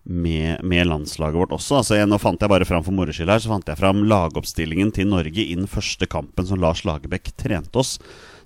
med, 0.06 0.62
med, 0.63 0.86
landslaget 0.88 1.39
vårt 1.39 1.56
også. 1.56 1.80
Altså, 1.80 1.96
jeg, 1.98 2.08
nå 2.10 2.20
fant 2.22 2.42
jeg 2.42 2.51
bare 2.51 2.68
fram 2.68 2.84
for 2.86 2.94
moro 2.94 3.13
skyld 3.15 3.32
her 3.32 3.42
Så 3.42 3.50
fant 3.50 3.65
jeg 3.65 3.80
fram 3.80 4.04
lagoppstillingen 4.06 4.92
til 4.94 5.10
Norge 5.10 5.42
i 5.42 5.56
den 5.58 5.70
første 5.70 6.06
kampen 6.10 6.46
som 6.46 6.62
Lars 6.62 6.84
Lagerbäck 6.86 7.34
trente 7.42 7.82
oss. 7.82 7.98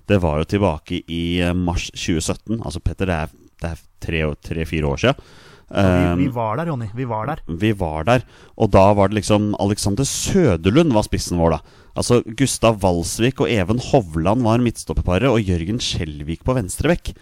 Det 0.08 0.18
var 0.24 0.40
jo 0.40 0.48
tilbake 0.48 1.02
i 1.04 1.40
eh, 1.44 1.52
mars 1.54 1.90
2017. 1.92 2.62
Altså, 2.64 2.80
Petter, 2.80 3.12
det 3.12 3.18
er, 3.26 3.36
det 3.60 3.74
er 3.74 4.34
tre-fire 4.48 4.88
år 4.88 5.04
siden. 5.04 5.28
Vi, 5.70 5.82
vi, 6.18 6.26
ehm, 6.26 6.32
var 6.34 6.58
der, 6.58 6.66
Jonny. 6.72 6.88
Vi 6.98 7.06
var 7.06 7.28
der. 7.30 7.42
Vi 7.46 7.70
var 7.78 8.06
der. 8.08 8.24
Og 8.58 8.72
da 8.74 8.88
var 8.98 9.10
det 9.10 9.20
liksom 9.20 9.52
Alexander 9.62 10.04
Søderlund 10.08 10.92
var 10.96 11.06
spissen 11.06 11.38
vår, 11.38 11.58
da. 11.58 11.84
Altså 11.94 12.20
Gustav 12.38 12.80
Walsvik 12.82 13.42
og 13.42 13.50
Even 13.50 13.78
Hovland 13.90 14.42
var 14.46 14.62
midtstopperparet, 14.62 15.30
og 15.30 15.42
Jørgen 15.42 15.78
Skjelvik 15.82 16.42
på 16.46 16.56
venstre 16.58 16.90
vekk. 16.90 17.12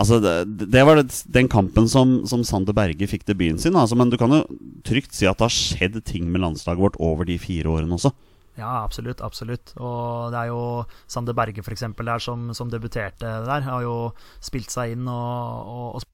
Altså, 0.00 0.20
det, 0.22 0.70
det 0.70 0.82
var 0.86 1.00
det, 1.00 1.10
den 1.34 1.50
kampen 1.50 1.88
som, 1.90 2.20
som 2.30 2.44
Sander 2.46 2.76
Berge 2.76 3.08
fikk 3.10 3.26
debuten 3.26 3.58
sin. 3.58 3.76
Altså, 3.76 3.98
men 3.98 4.12
du 4.12 4.16
kan 4.20 4.32
jo 4.32 4.44
trygt 4.86 5.16
si 5.16 5.26
at 5.26 5.40
det 5.40 5.48
har 5.48 5.54
skjedd 5.54 5.98
ting 6.06 6.30
med 6.30 6.44
landslaget 6.44 6.80
vårt 6.80 7.00
over 7.02 7.26
de 7.26 7.40
fire 7.42 7.74
årene 7.74 7.98
også. 7.98 8.14
Ja, 8.58 8.84
absolutt. 8.84 9.22
absolutt 9.24 9.72
Og 9.78 10.30
det 10.32 10.38
er 10.40 10.50
jo 10.50 10.62
Sander 11.10 11.34
Berge, 11.36 11.64
for 11.66 11.74
eksempel, 11.74 12.06
der 12.06 12.22
som, 12.22 12.50
som 12.54 12.70
debuterte 12.70 13.26
der, 13.46 13.66
har 13.66 13.82
jo 13.82 13.96
spilt 14.42 14.70
seg 14.72 14.94
inn 14.94 15.10
og, 15.10 15.66
og, 15.66 15.98
og 15.98 16.06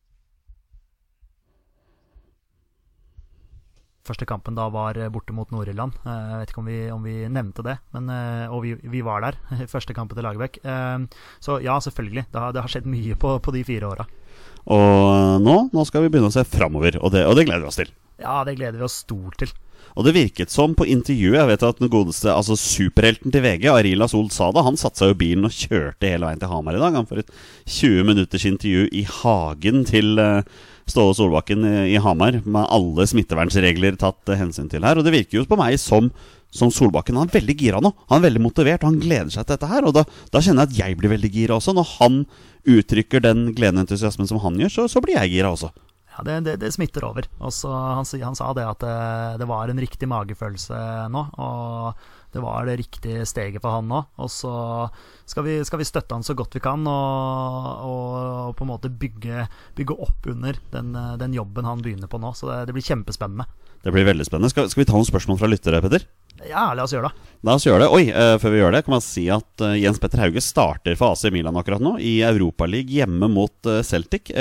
Første 4.06 4.26
kampen 4.28 4.56
da 4.56 4.68
var 4.72 4.98
eh, 5.00 5.10
borte 5.12 5.34
mot 5.34 5.50
Nord-Irland. 5.50 5.96
Eh, 6.04 6.28
jeg 6.30 6.42
vet 6.42 6.52
ikke 6.52 6.62
om 6.62 6.70
vi, 6.70 6.78
om 6.94 7.06
vi, 7.06 7.16
nevnte 7.32 7.64
det, 7.66 7.76
men, 7.96 8.08
eh, 8.12 8.46
og 8.52 8.62
vi, 8.62 8.76
vi, 8.86 9.02
var 9.06 9.24
der. 9.24 9.40
Første 9.74 9.96
kampen 9.96 10.18
til 10.18 10.26
Lagerbäck. 10.26 10.60
Så 11.42 11.60
ja, 11.64 11.78
selvfølgelig. 11.82 12.28
Det 12.32 12.40
har, 12.42 12.54
det 12.54 12.62
har 12.64 12.72
skjedd 12.72 12.88
mye 12.90 13.18
på, 13.18 13.36
på 13.42 13.54
de 13.54 13.66
fire 13.66 13.90
åra. 13.90 14.06
Og 14.66 15.42
nå, 15.42 15.56
nå, 15.72 15.84
skal 15.86 16.04
vi 16.04 16.10
begynne 16.10 16.30
å 16.30 16.34
se 16.34 16.42
framover, 16.46 16.98
og 16.98 17.12
det, 17.14 17.22
og 17.26 17.36
det 17.38 17.46
gleder 17.46 17.62
vi 17.62 17.70
oss 17.70 17.78
til. 17.78 17.92
Ja, 18.18 18.40
det 18.46 18.56
gleder 18.58 18.80
vi 18.80 18.86
oss 18.86 19.02
stort 19.04 19.38
til. 19.42 19.52
Og 19.96 20.04
det 20.04 20.12
virket 20.16 20.52
som 20.52 20.74
på 20.76 20.86
intervjuet 20.92 21.38
Jeg 21.38 21.48
vet 21.48 21.64
at 21.64 21.78
den 21.80 21.90
godeste, 21.92 22.28
altså 22.32 22.56
superhelten 22.58 23.32
til 23.32 23.44
VG, 23.44 23.68
Arila 23.72 24.08
Sol 24.10 24.28
det. 24.28 24.64
han 24.66 24.76
satte 24.76 25.00
seg 25.00 25.14
i 25.14 25.18
bilen 25.20 25.48
og 25.48 25.54
kjørte 25.54 26.10
hele 26.10 26.28
veien 26.28 26.40
til 26.40 26.50
Hamar 26.52 26.76
i 26.76 26.82
dag. 26.82 26.96
Han 26.96 27.08
får 27.08 27.22
et 27.22 27.34
20 27.64 28.08
minutters 28.10 28.44
intervju 28.44 28.88
i 28.92 29.06
hagen 29.22 29.84
til 29.88 30.20
uh, 30.20 30.42
Ståle 30.86 31.16
Solbakken 31.18 31.64
i 31.66 31.96
Hamar, 31.98 32.38
med 32.46 32.68
alle 32.70 33.06
smittevernregler 33.10 33.96
tatt 33.98 34.30
eh, 34.30 34.38
hensyn 34.38 34.68
til 34.70 34.86
her. 34.86 34.98
Og 34.98 35.06
det 35.06 35.14
virker 35.14 35.40
jo 35.40 35.46
på 35.50 35.58
meg 35.58 35.80
som, 35.82 36.12
som 36.54 36.70
Solbakken. 36.70 37.18
Han 37.18 37.26
er 37.26 37.38
veldig 37.40 37.56
gira 37.58 37.80
nå. 37.82 37.90
Han 38.12 38.20
er 38.20 38.28
veldig 38.28 38.44
motivert, 38.44 38.84
og 38.84 38.92
han 38.92 39.00
gleder 39.02 39.32
seg 39.34 39.42
til 39.42 39.56
dette 39.56 39.70
her. 39.72 39.88
Og 39.88 39.96
da, 39.96 40.04
da 40.30 40.42
kjenner 40.44 40.62
jeg 40.62 40.70
at 40.70 40.78
jeg 40.84 41.00
blir 41.00 41.14
veldig 41.16 41.32
gira 41.34 41.58
også. 41.58 41.74
Når 41.74 41.90
han 41.96 42.20
uttrykker 42.76 43.24
den 43.26 43.48
gleden 43.56 43.82
og 43.82 43.86
entusiasmen 43.86 44.30
som 44.30 44.38
han 44.44 44.62
gjør, 44.62 44.72
så, 44.76 44.86
så 44.94 45.02
blir 45.02 45.18
jeg 45.18 45.34
gira 45.34 45.50
også. 45.56 45.72
Ja, 46.16 46.22
det, 46.24 46.36
det, 46.46 46.54
det, 46.62 46.70
smitter 46.72 47.04
over. 47.10 47.26
Også, 47.44 47.68
han, 47.68 48.06
han, 48.22 48.38
sa 48.38 48.52
det 48.56 48.64
at 48.64 48.80
det, 48.80 48.96
det, 49.42 49.50
var 49.50 49.68
en 49.68 49.82
riktig 49.82 50.08
magefølelse 50.08 50.78
nå. 51.12 51.26
Og 51.34 52.06
det 52.36 52.42
var 52.44 52.66
det 52.68 52.76
riktige 52.82 53.24
steget 53.28 53.62
for 53.64 53.78
han 53.78 53.88
nå. 53.88 54.02
Og 54.20 54.28
så 54.32 54.52
skal 55.24 55.46
vi, 55.46 55.56
skal 55.64 55.80
vi 55.80 55.88
støtte 55.88 56.12
han 56.12 56.26
så 56.26 56.36
godt 56.36 56.58
vi 56.58 56.62
kan, 56.64 56.84
og, 56.84 57.70
og 57.88 58.52
på 58.58 58.66
en 58.66 58.72
måte 58.74 58.92
bygge, 58.92 59.46
bygge 59.78 59.96
opp 59.96 60.28
under 60.30 60.60
den, 60.74 60.92
den, 61.20 61.36
jobben 61.36 61.68
han 61.68 61.80
begynner 61.84 62.10
på 62.12 62.20
nå. 62.20 62.34
Så 62.36 62.50
det, 62.50 62.66
det 62.68 62.76
blir 62.76 62.84
kjempespennende. 62.84 63.48
Det 63.86 63.94
blir 63.94 64.06
veldig 64.08 64.26
spennende. 64.28 64.52
Skal, 64.52 64.68
skal 64.68 64.82
vi 64.82 64.88
ta 64.88 64.98
noen 64.98 65.08
spørsmål 65.08 65.40
fra 65.40 65.48
lyttere, 65.48 65.80
Petter? 65.84 66.04
Ja, 66.44 66.68
la 66.76 66.84
oss 66.84 66.92
gjøre 66.92 67.08
det. 67.08 67.32
La 67.46 67.54
oss 67.56 67.64
gjøre 67.64 67.86
det. 67.86 67.90
Oi, 67.96 68.08
uh, 68.12 68.36
før 68.42 68.52
vi 68.52 68.60
gjør 68.60 68.74
det, 68.76 68.82
kan 68.84 68.96
man 68.96 69.04
si 69.04 69.24
at 69.32 69.64
uh, 69.64 69.76
Jens 69.78 70.00
Petter 70.02 70.20
Hauge 70.20 70.42
starter 70.44 70.98
for 70.98 71.14
AC 71.14 71.30
Milan 71.32 71.56
akkurat 71.56 71.80
nå. 71.80 71.96
I 72.02 72.18
Europaligaen 72.28 72.92
hjemme 72.96 73.30
mot 73.32 73.70
uh, 73.70 73.80
Celtic. 73.86 74.32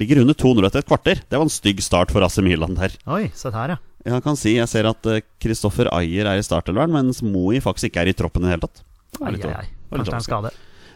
ligger 0.00 0.22
under 0.22 0.36
200 0.38 0.70
etter 0.70 0.84
et 0.84 0.88
kvarter. 0.88 1.20
Det 1.28 1.36
var 1.36 1.44
en 1.44 1.52
stygg 1.52 1.82
start 1.84 2.14
for 2.14 2.24
AC 2.24 2.40
Milan 2.44 2.78
der. 2.78 2.96
Oi, 3.04 3.26
sett 3.36 3.56
her, 3.56 3.76
ja. 3.76 3.82
Jeg 4.04 4.20
kan 4.24 4.36
si, 4.36 4.56
jeg 4.58 4.68
ser 4.68 4.88
at 4.90 5.08
Kristoffer 5.40 5.88
Ayer 5.96 6.28
er 6.28 6.40
i 6.40 6.44
startelveren, 6.44 6.92
mens 6.92 7.22
Moi 7.24 7.60
faktisk 7.64 7.88
ikke 7.88 8.04
er 8.04 8.12
i 8.12 8.16
troppen 8.16 8.44
i 8.44 8.48
det 8.48 8.54
hele 8.54 8.66
tatt. 8.66 8.84
Ai, 9.22 9.32
ai, 9.32 9.54
ai. 9.62 9.68
Kanskje 9.94 10.10
det 10.10 10.12
er 10.12 10.18
en 10.18 10.26
skade. 10.26 10.52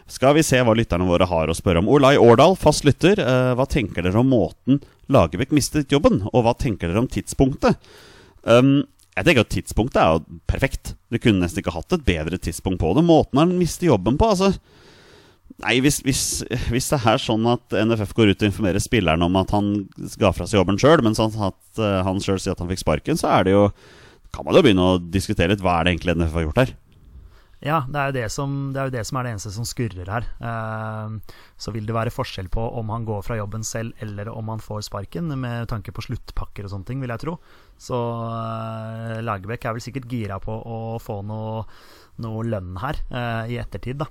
Skal 0.09 0.35
vi 0.37 0.43
se 0.45 0.59
hva 0.65 0.73
lytterne 0.77 1.05
våre 1.05 1.25
har 1.29 1.49
å 1.49 1.55
spørre 1.57 1.81
om. 1.83 1.89
Olai 1.89 2.15
Årdal, 2.17 2.55
fast 2.57 2.85
lytter. 2.85 3.21
hva 3.57 3.65
tenker 3.69 4.05
dere 4.05 4.21
om 4.21 4.29
måten 4.29 4.79
Lagerbäck 5.09 5.53
mistet 5.53 5.93
jobben, 5.93 6.23
og 6.29 6.45
hva 6.45 6.53
tenker 6.57 6.89
dere 6.89 7.01
om 7.01 7.09
tidspunktet? 7.09 7.77
Um, 8.45 8.83
jeg 9.19 9.25
tenker 9.27 9.43
at 9.43 9.51
Tidspunktet 9.51 9.99
er 9.99 10.13
jo 10.15 10.39
perfekt. 10.47 10.93
Du 11.11 11.17
kunne 11.19 11.43
nesten 11.43 11.59
ikke 11.59 11.73
hatt 11.75 11.95
et 11.95 12.05
bedre 12.07 12.37
tidspunkt 12.39 12.79
på 12.79 12.93
det. 12.95 13.03
Måten 13.03 13.41
han 13.41 13.57
mister 13.59 13.89
jobben 13.89 14.15
på 14.19 14.29
altså 14.31 14.53
Nei, 15.59 15.79
hvis, 15.83 15.99
hvis, 16.05 16.23
hvis, 16.71 16.89
det 16.93 16.99
er 17.03 17.19
sånn 17.19 17.47
at 17.51 17.73
NFF 17.75 18.13
går 18.15 18.31
ut 18.31 18.43
og 18.43 18.47
informerer 18.47 18.79
spilleren 18.83 19.25
om 19.25 19.35
at 19.41 19.51
han 19.51 19.73
ga 20.21 20.31
fra 20.35 20.47
seg 20.47 20.61
jobben 20.61 20.79
sjøl, 20.79 21.01
mens 21.03 21.19
han, 21.19 21.33
at 21.49 21.81
uh, 21.81 21.99
han 22.07 22.21
sjøl 22.23 22.39
sier 22.39 22.55
at 22.55 22.61
han 22.63 22.69
fikk 22.71 22.85
sparken, 22.85 23.19
så 23.19 23.33
er 23.33 23.47
det 23.47 23.57
jo 23.57 23.65
kan 24.35 24.45
man 24.45 24.55
jo 24.55 24.61
begynne 24.63 24.85
å 24.85 24.99
diskutere 25.01 25.51
litt 25.51 25.63
hva 25.65 25.79
er 25.79 25.87
det 25.87 25.95
egentlig 25.95 26.15
NFF 26.19 26.37
har 26.37 26.45
gjort 26.45 26.61
her. 26.61 26.77
Ja, 27.59 27.81
det 27.91 27.99
er, 27.99 28.13
det, 28.15 28.27
som, 28.31 28.51
det 28.71 28.79
er 28.79 28.87
jo 28.87 28.93
det 28.93 29.01
som 29.09 29.17
er 29.19 29.25
det 29.25 29.31
eneste 29.33 29.49
som 29.51 29.65
skurrer 29.67 30.07
her. 30.07 30.27
Uh, 30.39 31.17
så 31.59 31.73
vil 31.75 31.89
det 31.89 31.95
være 31.95 32.13
forskjell 32.13 32.47
på 32.53 32.63
om 32.79 32.93
han 32.93 33.07
går 33.07 33.25
fra 33.25 33.35
jobben 33.35 33.65
selv, 33.67 33.91
eller 33.99 34.31
om 34.31 34.53
han 34.53 34.63
får 34.63 34.85
sparken, 34.87 35.27
med 35.41 35.67
tanke 35.71 35.91
på 35.91 36.05
sluttpakker 36.05 36.63
og 36.63 36.71
sånne 36.71 36.87
ting, 36.87 37.03
vil 37.03 37.11
jeg 37.11 37.25
tro. 37.25 37.35
Så 37.75 37.99
uh, 37.99 39.19
Lagerbäck 39.25 39.67
er 39.67 39.75
vel 39.75 39.83
sikkert 39.83 40.07
gira 40.07 40.39
på 40.39 40.55
å 40.55 40.79
få 41.03 41.19
noe, 41.27 41.65
noe 42.23 42.43
lønn 42.47 42.75
her 42.81 42.99
uh, 43.11 43.45
i 43.49 43.59
ettertid, 43.61 44.01
da. 44.01 44.09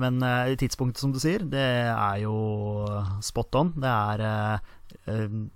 men 0.00 0.22
tidspunktet, 0.60 1.02
som 1.02 1.12
du 1.14 1.18
sier, 1.22 1.44
det 1.44 1.64
er 1.90 2.22
jo 2.24 2.36
spot 3.24 3.60
on. 3.62 3.74
Det 3.80 3.96
er 3.96 4.70
Uh, 5.02 5.48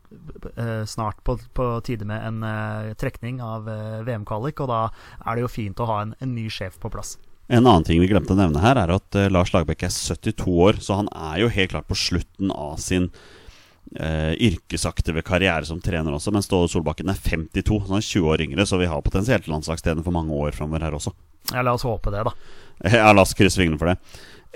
snart 0.88 1.18
på, 1.22 1.36
på, 1.54 1.64
tide 1.84 2.06
med 2.08 2.24
en 2.24 2.94
trekning 2.98 3.36
av 3.44 3.68
VM-kvalik, 4.08 4.58
og 4.64 4.70
da 4.72 4.78
er 5.20 5.36
det 5.36 5.44
jo 5.44 5.50
fint 5.52 5.82
å 5.84 5.86
ha 5.86 5.98
en, 6.02 6.14
en, 6.24 6.32
ny 6.34 6.48
sjef 6.50 6.80
på 6.82 6.90
plass. 6.90 7.12
En 7.46 7.60
annen 7.60 7.84
ting 7.86 8.00
vi 8.00 8.08
glemte 8.10 8.32
å 8.34 8.38
nevne 8.40 8.64
her, 8.64 8.80
er 8.80 8.94
at 8.96 9.18
Lars 9.30 9.52
Lagerbäck 9.54 9.84
er 9.86 9.92
72 9.92 10.48
år, 10.50 10.80
så 10.82 10.98
han 11.02 11.12
er 11.12 11.44
jo 11.44 11.52
helt 11.52 11.74
klart 11.76 11.86
på 11.92 12.00
slutten 12.00 12.50
av 12.50 12.80
sin 12.82 13.10
yrkesaktive 13.94 15.22
karriere 15.24 15.64
som 15.68 15.78
trener 15.80 16.12
også, 16.16 16.32
mens 16.34 16.48
Ståle 16.50 16.68
Solbakken 16.68 17.12
er 17.12 17.20
52, 17.22 17.78
så 17.86 17.94
han 17.94 18.02
er 18.02 18.08
20 18.08 18.30
år 18.32 18.42
yngre, 18.44 18.66
så 18.66 18.80
vi 18.80 18.88
har 18.90 19.04
potensielt 19.04 19.46
landslagstrener 19.48 20.04
for 20.04 20.16
mange 20.16 20.34
år 20.34 20.56
framover 20.56 20.84
her 20.84 20.96
også. 20.98 21.14
Ja, 21.52 21.62
la 21.62 21.76
oss 21.76 21.86
håpe 21.86 22.12
det, 22.14 22.24
da. 22.26 22.34
Ja, 22.98 23.12
la 23.14 23.22
oss 23.22 23.32
krysse 23.36 23.62
fingrene 23.62 23.80
for 23.80 23.92
det. 23.92 23.96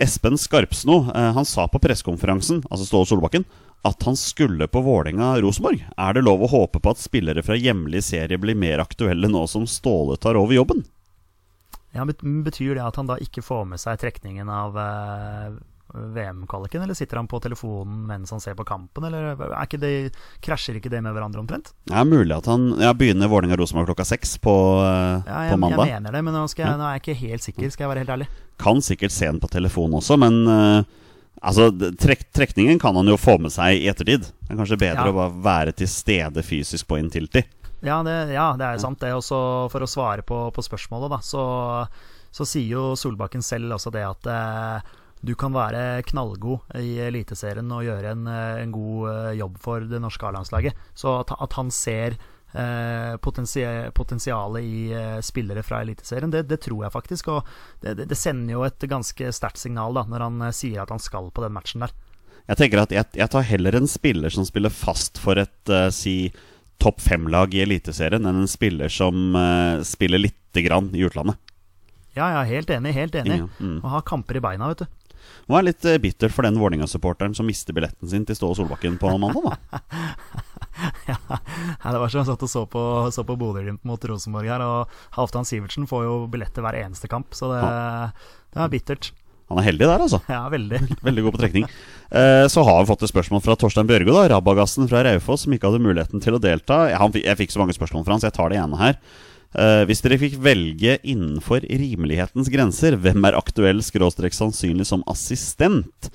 Espen 0.01 0.37
Skarpsno 0.41 1.03
han 1.13 1.47
sa 1.49 1.67
på 1.71 1.81
pressekonferansen, 1.81 2.65
altså 2.69 2.89
Ståle 2.89 3.09
Solbakken, 3.09 3.47
at 3.83 4.03
han 4.03 4.17
skulle 4.17 4.69
på 4.69 4.81
Vålerenga-Rosenborg. 4.85 5.85
Er 5.97 6.17
det 6.17 6.25
lov 6.27 6.45
å 6.45 6.51
håpe 6.53 6.81
på 6.83 6.93
at 6.93 7.01
spillere 7.01 7.45
fra 7.45 7.57
hjemlig 7.57 8.03
serie 8.05 8.41
blir 8.41 8.59
mer 8.59 8.83
aktuelle 8.83 9.29
nå 9.31 9.47
som 9.49 9.67
Ståle 9.69 10.19
tar 10.21 10.37
over 10.41 10.57
jobben? 10.57 10.83
Ja, 11.97 12.05
Betyr 12.05 12.77
det 12.77 12.85
at 12.85 13.01
han 13.01 13.09
da 13.09 13.17
ikke 13.19 13.43
får 13.43 13.65
med 13.73 13.81
seg 13.83 13.99
trekningen 14.03 14.51
av 14.53 14.77
eh, 14.79 15.57
VM-kvaliken, 15.95 16.83
eller 16.85 16.97
sitter 16.99 17.21
han 17.21 17.29
på 17.31 17.41
telefonen 17.43 18.05
mens 18.09 18.31
han 18.35 18.43
ser 18.43 18.57
på 18.59 18.67
kampen, 18.69 19.07
eller 19.09 19.35
ikke 19.63 19.81
det, 19.83 19.93
krasjer 20.45 20.79
ikke 20.81 20.93
det 20.93 21.03
med 21.05 21.17
hverandre 21.17 21.43
omtrent? 21.43 21.73
Det 21.89 21.97
er 21.97 22.09
mulig 22.09 22.37
at 22.37 22.49
han 22.51 22.71
ja, 22.81 22.93
begynner 22.97 23.31
Vålerenga-Rosenborg 23.33 23.91
klokka 23.93 24.07
seks 24.09 24.37
på, 24.43 24.55
eh, 24.85 25.27
ja, 25.27 25.45
jeg, 25.49 25.57
på, 25.57 25.61
mandag. 25.65 25.87
Jeg 25.89 26.01
mener 26.01 26.19
det, 26.19 26.25
men 26.27 26.37
nå, 26.37 26.47
jeg, 26.51 26.71
nå, 26.71 26.87
er 26.87 26.97
jeg 26.99 27.05
ikke 27.05 27.21
helt 27.27 27.47
sikker, 27.49 27.75
skal 27.75 27.87
jeg 27.87 27.93
være 27.95 28.05
helt 28.05 28.17
ærlig. 28.17 28.31
Kan 28.61 28.83
sikkert 28.85 29.17
se 29.17 29.31
den 29.31 29.43
på 29.43 29.51
telefonen 29.53 30.01
også, 30.01 30.19
men 30.21 30.43
uh, 30.49 30.97
Altså, 31.41 31.71
trek 31.97 32.27
Trekningen 32.37 32.77
kan 32.79 32.97
han 32.97 33.09
jo 33.09 33.17
få 33.17 33.39
med 33.41 33.53
seg 33.55 33.79
i 33.79 33.87
ettertid. 33.89 34.27
Det 34.29 34.53
er 34.53 34.59
kanskje 34.59 34.77
bedre 34.83 35.07
å 35.09 35.17
bare 35.17 35.43
være 35.47 35.73
til 35.79 35.89
stede 35.89 36.45
fysisk 36.45 36.85
på 36.91 36.99
Intility. 37.01 37.47
Ja, 37.81 38.03
det, 38.05 38.33
ja, 38.35 38.51
det 38.61 38.67
er 38.67 38.81
sant, 38.83 39.01
det. 39.01 39.15
Også 39.17 39.39
for 39.73 39.85
å 39.85 39.89
svare 39.89 40.25
på, 40.27 40.43
på 40.53 40.65
spørsmålet, 40.65 41.15
da, 41.15 41.21
så, 41.25 41.45
så, 42.29 42.45
sier 42.45 42.75
jo 42.77 42.85
Solbakken 42.99 43.45
selv 43.45 43.79
også 43.79 43.93
det 43.95 44.05
at 44.05 44.29
eh, 44.29 44.99
du 45.21 45.35
kan 45.39 45.53
være 45.53 46.03
knallgod 46.09 46.77
i 46.81 46.97
Eliteserien 47.05 47.71
og 47.75 47.85
gjøre 47.85 48.15
en, 48.15 48.27
eh, 48.31 48.61
en 48.63 48.73
god 48.73 49.09
eh, 49.13 49.33
jobb 49.41 49.59
for 49.61 49.87
det 49.89 50.01
norske 50.01 50.27
A-landslaget. 50.27 50.77
Så 50.97 51.19
at, 51.21 51.35
at, 51.37 51.57
han 51.59 51.73
ser 51.75 52.17
eh, 52.57 53.17
potensialet 53.21 54.65
i 54.65 54.93
eh, 54.97 55.19
spillere 55.25 55.65
fra 55.67 55.83
Eliteserien. 55.85 56.33
Det, 56.33 56.47
det 56.49 56.63
tror 56.65 56.87
jeg 56.87 56.95
faktisk. 56.95 57.29
Og 57.35 57.51
det, 57.85 57.99
det, 58.07 58.19
sender 58.19 58.57
jo 58.57 58.65
et 58.65 58.89
ganske 58.89 59.33
sterkt 59.37 59.61
signal 59.61 59.99
da, 59.99 60.07
når 60.09 60.27
han 60.27 60.47
sier 60.57 60.85
at 60.85 60.95
han 60.95 61.03
skal 61.03 61.29
på 61.35 61.45
den 61.45 61.57
matchen 61.57 61.85
der. 61.85 61.93
Jeg 62.49 62.59
tenker 62.59 62.83
at 62.83 62.95
jeg, 62.95 63.07
jeg 63.21 63.31
tar 63.31 63.47
heller 63.47 63.77
en 63.77 63.87
spiller 63.91 64.33
som 64.33 64.47
spiller 64.49 64.73
fast 64.75 65.21
for 65.23 65.39
et 65.39 65.71
uh, 65.71 65.87
si 65.95 66.33
topp 66.83 66.99
fem-lag 67.05 67.53
i 67.55 67.61
Eliteserien, 67.63 68.25
enn 68.27 68.41
en 68.41 68.51
spiller 68.51 68.91
som 68.91 69.37
uh, 69.37 69.85
spiller 69.87 70.19
lite 70.19 70.65
grann 70.65 70.89
i 70.97 71.05
utlandet. 71.07 71.39
Ja, 72.17 72.33
ja, 72.35 72.41
helt 72.49 72.73
enig. 72.75 72.97
Helt 72.97 73.15
enig. 73.15 73.37
Ja, 73.45 73.47
mm. 73.61 73.77
Å 73.85 73.93
ha 73.93 74.01
kamper 74.03 74.41
i 74.41 74.43
beina, 74.43 74.73
vet 74.73 74.83
du. 74.83 75.00
Det 75.47 75.55
var 75.55 75.67
litt 75.67 75.81
bitter 75.81 76.03
bittert 76.05 76.35
for 76.35 76.47
den 76.47 76.59
Vålerenga-supporteren 76.61 77.35
som 77.37 77.49
mister 77.49 77.77
billetten 77.77 78.11
sin 78.11 78.27
til 78.29 78.39
Ståle 78.39 78.59
Solbakken 78.59 78.99
på 79.01 79.13
mandag. 79.19 79.51
da 79.51 79.81
ja, 81.11 81.17
det 81.93 81.99
var 82.01 82.09
som 82.09 82.21
jeg 82.21 82.29
satt 82.31 82.45
og 82.47 82.51
så 82.51 82.65
på, 82.71 82.83
så 83.15 83.25
på 83.27 83.37
Bodø-Glimt 83.41 83.85
mot 83.89 84.05
Rosenborg 84.11 84.51
her, 84.51 84.65
og 84.65 85.17
Halvdan 85.17 85.49
Sivertsen 85.49 85.89
får 85.91 86.07
jo 86.07 86.15
billetter 86.31 86.65
hver 86.65 86.79
eneste 86.83 87.11
kamp, 87.11 87.35
så 87.37 87.51
det, 87.53 87.65
det 88.55 88.63
er 88.65 88.73
bittert. 88.73 89.11
Han 89.51 89.59
er 89.59 89.67
heldig 89.67 89.87
der, 89.89 90.05
altså. 90.05 90.21
Ja, 90.31 90.45
veldig. 90.53 90.79
Veldig 91.09 91.25
god 91.27 91.35
på 91.35 91.43
trekning. 91.43 91.67
Eh, 92.11 92.45
så 92.53 92.63
har 92.67 92.83
vi 92.83 92.91
fått 92.93 93.03
et 93.07 93.13
spørsmål 93.13 93.43
fra 93.43 93.57
Torstein 93.59 93.89
Bjørgo, 93.91 94.15
da, 94.15 94.29
Rabagassen 94.37 94.87
fra 94.91 95.03
Raufoss, 95.07 95.47
som 95.47 95.57
ikke 95.57 95.71
hadde 95.71 95.83
muligheten 95.83 96.23
til 96.23 96.39
å 96.39 96.43
delta. 96.43 96.85
Jeg, 96.93 97.01
han, 97.03 97.19
jeg 97.19 97.41
fikk 97.43 97.55
så 97.55 97.63
mange 97.65 97.75
spørsmål 97.75 98.07
fra 98.07 98.15
han, 98.15 98.23
så 98.23 98.31
jeg 98.31 98.39
tar 98.39 98.55
det 98.55 98.61
ene 98.63 98.79
her. 98.79 99.01
Eh, 99.51 99.83
hvis 99.89 100.03
dere 100.05 100.19
fikk 100.21 100.37
velge 100.43 100.99
innenfor 101.03 101.65
rimelighetens 101.67 102.51
grenser, 102.53 102.95
hvem 103.03 103.25
er 103.27 103.39
aktuell 103.39 103.83
skråstrek 103.83 104.37
sannsynlig 104.37 104.87
som 104.87 105.03
assistent? 105.11 106.11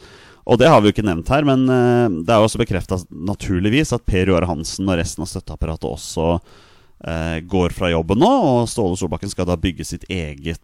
Og 0.45 0.59
det 0.61 0.69
har 0.69 0.79
vi 0.79 0.87
jo 0.87 0.95
ikke 0.95 1.07
nevnt 1.07 1.31
her, 1.33 1.43
men 1.47 1.65
uh, 1.65 2.05
det 2.21 2.29
er 2.29 2.37
jo 2.37 2.45
også 2.45 2.61
bekrefta 2.61 2.99
naturligvis 3.09 3.95
at 3.95 4.03
Per 4.05 4.29
Joar 4.29 4.45
Hansen 4.45 4.85
og 4.85 4.99
resten 4.99 5.25
av 5.25 5.29
støtteapparatet 5.31 5.87
også 5.89 6.27
uh, 6.37 7.37
går 7.49 7.73
fra 7.73 7.89
jobben 7.89 8.21
nå, 8.21 8.29
og 8.29 8.69
Ståle 8.69 8.93
Solbakken 8.99 9.31
skal 9.33 9.49
da 9.49 9.57
bygge 9.57 9.87
sitt 9.87 10.05
eget 10.05 10.61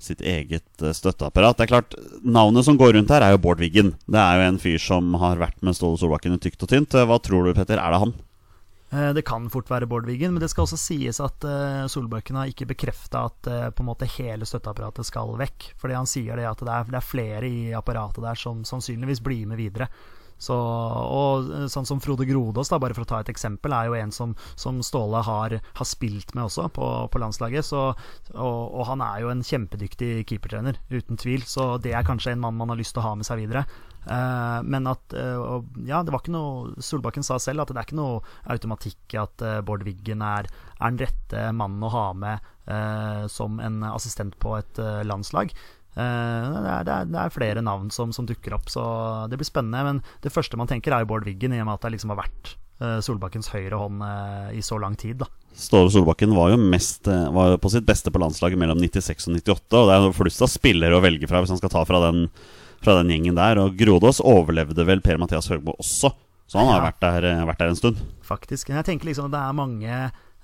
sitt 0.00 0.22
eget 0.24 0.82
støtteapparat. 0.96 1.60
Det 1.60 1.66
er 1.66 1.70
klart, 1.70 1.94
Navnet 2.24 2.66
som 2.66 2.78
går 2.80 2.96
rundt 2.96 3.12
her, 3.12 3.22
er 3.22 3.36
jo 3.36 3.42
Bård 3.44 3.60
Wiggen. 3.62 3.92
Det 4.10 4.18
er 4.18 4.40
jo 4.40 4.48
en 4.48 4.58
fyr 4.58 4.80
som 4.82 5.12
har 5.22 5.38
vært 5.38 5.60
med 5.62 5.76
Ståle 5.78 6.00
Solbakken 6.00 6.34
i 6.34 6.40
tykt 6.42 6.64
og 6.66 6.72
tynt. 6.72 6.96
Hva 6.96 7.20
tror 7.22 7.46
du, 7.46 7.52
Petter? 7.54 7.78
Er 7.78 7.94
det 7.94 8.02
han? 8.02 8.16
Eh, 8.92 9.12
Det 9.14 9.22
kan 9.26 9.48
fort 9.50 9.70
være 9.70 9.86
Bård 9.86 10.06
Wiggen, 10.06 10.34
men 10.34 10.42
det 10.42 10.50
skal 10.50 10.66
også 10.66 10.78
sies 10.80 11.20
at 11.22 11.44
eh, 11.46 11.86
Solbakken 11.90 12.38
har 12.40 12.50
ikke 12.50 12.68
bekrefta 12.72 13.26
at 13.30 13.50
eh, 13.50 13.68
på 13.70 13.84
en 13.84 13.90
måte 13.92 14.08
hele 14.18 14.46
støtteapparatet 14.48 15.06
skal 15.06 15.36
vekk. 15.38 15.72
Fordi 15.78 15.98
han 15.98 16.10
sier 16.10 16.38
det 16.40 16.48
at 16.50 16.64
det 16.64 16.72
er, 16.74 16.88
det 16.90 16.98
er 16.98 17.10
flere 17.12 17.46
i 17.46 17.68
apparatet 17.76 18.24
der 18.26 18.38
som 18.38 18.64
sannsynligvis 18.66 19.22
blir 19.22 19.46
med 19.46 19.62
videre. 19.62 19.90
Så, 20.40 20.56
og 20.56 21.50
sånn 21.68 21.84
som 21.84 21.98
Frode 22.00 22.24
Grodås, 22.24 22.70
da, 22.72 22.78
bare 22.80 22.96
for 22.96 23.04
å 23.04 23.08
ta 23.10 23.18
et 23.20 23.28
eksempel, 23.28 23.74
er 23.76 23.90
jo 23.90 23.96
en 23.98 24.14
som, 24.14 24.32
som 24.56 24.78
Ståle 24.80 25.20
har, 25.26 25.58
har 25.60 25.86
spilt 25.88 26.32
med 26.32 26.46
også 26.46 26.70
på, 26.72 26.86
på 27.12 27.20
landslaget. 27.20 27.66
Så, 27.68 27.82
og, 28.32 28.60
og 28.72 28.86
han 28.88 29.04
er 29.04 29.20
jo 29.20 29.34
en 29.34 29.44
kjempedyktig 29.44 30.24
keepertrener, 30.30 30.80
uten 30.88 31.20
tvil. 31.20 31.44
Så 31.44 31.74
det 31.84 31.92
er 31.92 32.08
kanskje 32.08 32.32
en 32.32 32.40
mann 32.40 32.56
man 32.56 32.72
har 32.72 32.80
lyst 32.80 32.96
til 32.96 33.04
å 33.04 33.10
ha 33.10 33.14
med 33.20 33.28
seg 33.28 33.42
videre. 33.44 33.66
Eh, 34.06 34.62
men 34.64 34.88
at 34.88 35.12
eh, 35.12 35.40
Ja, 35.88 36.00
det 36.02 36.12
var 36.12 36.22
ikke 36.22 36.32
noe 36.32 36.80
Solbakken 36.80 37.26
sa 37.26 37.36
selv 37.42 37.64
at 37.64 37.72
det 37.72 37.80
er 37.80 37.88
ikke 37.88 37.98
noe 37.98 38.22
automatikk 38.48 39.16
at 39.20 39.44
eh, 39.44 39.58
Bård 39.66 39.84
Wiggen 39.84 40.24
er, 40.24 40.48
er 40.78 40.94
den 40.94 41.02
rette 41.02 41.50
mannen 41.56 41.84
å 41.84 41.92
ha 41.92 42.06
med 42.16 42.48
som 43.32 43.56
en 43.58 43.80
assistent 43.82 44.36
på 44.38 44.52
et 44.54 44.76
landslag. 45.02 45.48
Det, 45.50 46.04
er, 46.04 46.84
det, 46.86 46.92
er, 46.94 47.08
det 47.10 47.18
er 47.18 47.32
flere 47.34 47.64
navn 47.66 47.88
som, 47.90 48.12
som 48.14 48.28
dukker 48.28 48.54
opp, 48.54 48.68
så 48.70 48.84
det 49.26 49.40
blir 49.40 49.48
spennende. 49.48 49.80
Men 49.88 49.98
det 50.22 50.30
første 50.30 50.54
man 50.60 50.70
tenker, 50.70 50.94
er 50.94 51.02
jo 51.02 51.08
Bård 51.10 51.26
Wiggen, 51.26 51.56
i 51.56 51.58
og 51.58 51.66
med 51.66 51.80
at 51.80 51.88
det 51.88 51.96
liksom 51.96 52.12
har 52.14 52.20
vært 52.20 52.52
Solbakkens 53.02 53.50
høyre 53.50 53.80
hånd 53.80 54.04
i 54.54 54.62
så 54.62 54.78
lang 54.78 54.94
tid. 55.00 55.18
da 55.24 55.26
Ståle 55.58 55.90
Solbakken 55.90 56.36
var 56.36 56.52
jo 56.52 56.60
mest, 56.62 57.10
var 57.10 57.58
på 57.58 57.74
sitt 57.74 57.88
beste 57.90 58.14
på 58.14 58.22
landslaget 58.22 58.62
mellom 58.62 58.78
96 58.78 59.26
og 59.32 59.40
98. 59.40 59.80
Og 59.80 59.90
det 59.90 59.98
er 59.98 60.18
flust 60.20 60.46
av 60.46 60.54
spillere 60.54 61.00
å 61.00 61.02
velge 61.02 61.26
fra 61.26 61.42
hvis 61.42 61.56
han 61.56 61.58
skal 61.58 61.74
ta 61.74 61.82
fra 61.90 62.04
den, 62.06 62.28
fra 62.84 62.96
den 63.00 63.12
gjengen 63.14 63.38
der. 63.38 63.60
Og 63.62 63.76
Grodås 63.78 64.22
overlevde 64.24 64.86
vel 64.88 65.04
Per-Mathias 65.04 65.50
Høgmo 65.52 65.76
også, 65.80 66.12
så 66.50 66.58
han 66.58 66.72
har 66.72 66.88
vært, 66.88 67.00
der, 67.04 67.28
eh, 67.30 67.46
vært 67.46 67.62
der 67.62 67.74
en 67.74 67.78
stund. 67.78 68.02
faktisk. 68.26 68.70
Jeg 68.70 68.86
tenker 68.86 69.10
liksom 69.10 69.30
at 69.30 69.36
det 69.36 69.40
er 69.42 69.56
mange 69.58 69.94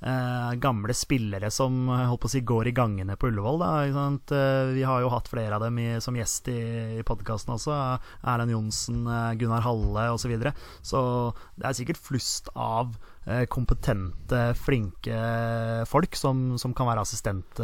eh, 0.02 0.52
gamle 0.60 0.94
spillere 0.94 1.50
som 1.50 1.88
eh, 1.88 2.04
holdt 2.10 2.22
på 2.24 2.28
å 2.28 2.32
si 2.34 2.42
går 2.46 2.70
i 2.70 2.74
gangene 2.76 3.16
på 3.16 3.30
Ullevål. 3.30 3.60
Da? 3.62 3.70
Eh, 3.86 4.74
vi 4.76 4.84
har 4.86 5.02
jo 5.02 5.10
hatt 5.12 5.30
flere 5.30 5.56
av 5.56 5.64
dem 5.64 5.78
i, 5.82 5.88
som 6.04 6.16
gjest 6.18 6.50
i, 6.52 6.60
i 7.00 7.04
podkasten 7.06 7.54
også. 7.56 7.74
Erlend 8.22 8.54
Johnsen, 8.54 9.04
Gunnar 9.40 9.64
Halle 9.66 10.08
osv. 10.12 10.26
Så, 10.26 10.32
videre. 10.32 10.54
så 10.82 11.00
det 11.54 11.68
er 11.68 11.76
sikkert 11.78 12.02
flust 12.02 12.50
av 12.54 12.96
kompetente, 13.50 14.40
flinke 14.54 15.18
folk 15.90 16.14
som, 16.14 16.52
som 16.62 16.74
kan 16.74 16.86
være 16.86 17.02
assistent, 17.02 17.58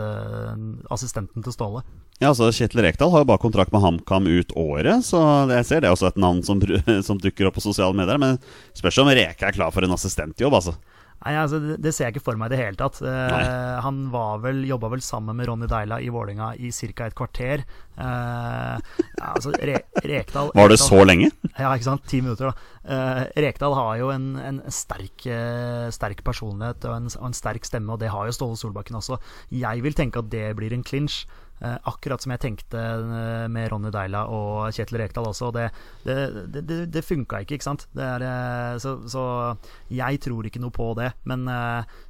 assistenten 0.91 1.43
til 1.43 1.55
Ståle. 1.55 1.83
Ja, 2.23 2.31
altså 2.31 2.53
Kjetil 2.55 2.85
Rekdal 2.85 3.11
har 3.11 3.25
jo 3.25 3.27
bare 3.33 3.43
kontrakt 3.43 3.73
med 3.75 3.83
HamKam 3.83 4.29
ut 4.31 4.53
året, 4.55 5.03
så 5.03 5.19
jeg 5.51 5.67
ser 5.67 5.83
det 5.83 5.89
er 5.91 5.97
også 5.97 6.13
et 6.13 6.21
navn 6.23 6.39
som, 6.47 6.61
som 7.09 7.19
dukker 7.19 7.49
opp 7.49 7.59
på 7.59 7.65
sosiale 7.65 7.99
medier. 7.99 8.21
Men 8.23 8.39
spørs 8.79 9.01
om 9.03 9.11
Reke 9.11 9.49
er 9.49 9.57
klar 9.57 9.75
for 9.75 9.83
en 9.83 9.97
assistentjobb, 9.97 10.55
altså. 10.61 10.77
Nei, 11.23 11.33
altså, 11.39 11.59
det, 11.79 11.93
ser 11.95 12.09
jeg 12.09 12.17
ikke 12.17 12.25
for 12.29 12.39
meg 12.39 12.51
i 12.51 12.55
det 12.55 12.61
hele 12.61 12.79
tatt. 12.79 12.99
Eh, 13.07 13.75
han 13.85 13.99
var 14.11 14.41
vel, 14.43 14.63
jobba 14.67 14.89
vel 14.95 15.03
sammen 15.03 15.39
med 15.39 15.47
Ronny 15.47 15.69
Deila 15.71 16.01
i 16.03 16.11
Vålinga 16.15 16.53
i 16.59 16.71
ca. 16.75 17.07
et 17.07 17.19
kvarter. 17.19 17.63
Eh, 17.95 18.97
altså, 19.23 19.53
Re 19.55 19.77
Rekdal 20.03 20.51
Var 20.59 20.73
det 20.73 20.81
så 20.83 21.03
lenge? 21.07 21.31
Ja, 21.53 21.71
ikke 21.71 21.91
sant. 21.91 22.07
Ti 22.11 22.23
minutter, 22.23 22.51
da. 22.51 22.73
Eh, 22.83 23.23
Rekdal 23.47 23.79
har 23.79 23.95
jo 23.99 24.11
en, 24.15 24.35
en 24.39 24.59
sterk, 24.71 25.27
eh, 25.31 25.87
sterk 25.95 26.25
personlighet 26.27 26.91
og 26.91 26.99
en, 26.99 27.15
og 27.19 27.31
en 27.31 27.39
sterk 27.39 27.71
stemme, 27.71 27.95
og 27.95 28.03
det 28.03 28.11
har 28.15 28.27
jo 28.27 28.35
Ståle 28.35 28.59
Solbakken 28.59 28.99
også. 28.99 29.19
Jeg 29.55 29.87
vil 29.87 29.99
tenke 29.99 30.23
at 30.23 30.31
det 30.35 30.49
blir 30.59 30.75
en 30.75 30.87
clinch. 30.87 31.23
Eh, 31.63 31.77
akkurat 31.87 32.19
som 32.25 32.33
jeg 32.35 32.41
tenkte 32.43 32.81
eh, 32.83 33.45
med 33.53 33.69
Ronny 33.71 33.93
Deila 33.95 34.25
og 34.35 34.73
Kjetil 34.75 34.99
Rekdal 34.99 35.29
også. 35.31 35.53
Det, 35.55 35.69
det, 36.03 36.17
det, 36.59 36.79
det, 36.91 37.03
funka 37.07 37.39
ikke, 37.45 37.55
ikke 37.61 37.69
sant. 37.69 37.85
Det 37.95 38.03
er, 38.03 38.25
eh, 38.27 38.79
så, 38.83 38.97
så 39.07 39.23
jeg 39.95 40.19
tror 40.25 40.49
ikke 40.49 40.63
noe 40.63 40.75
på 40.75 40.89
det. 40.99 41.13
Men 41.31 41.47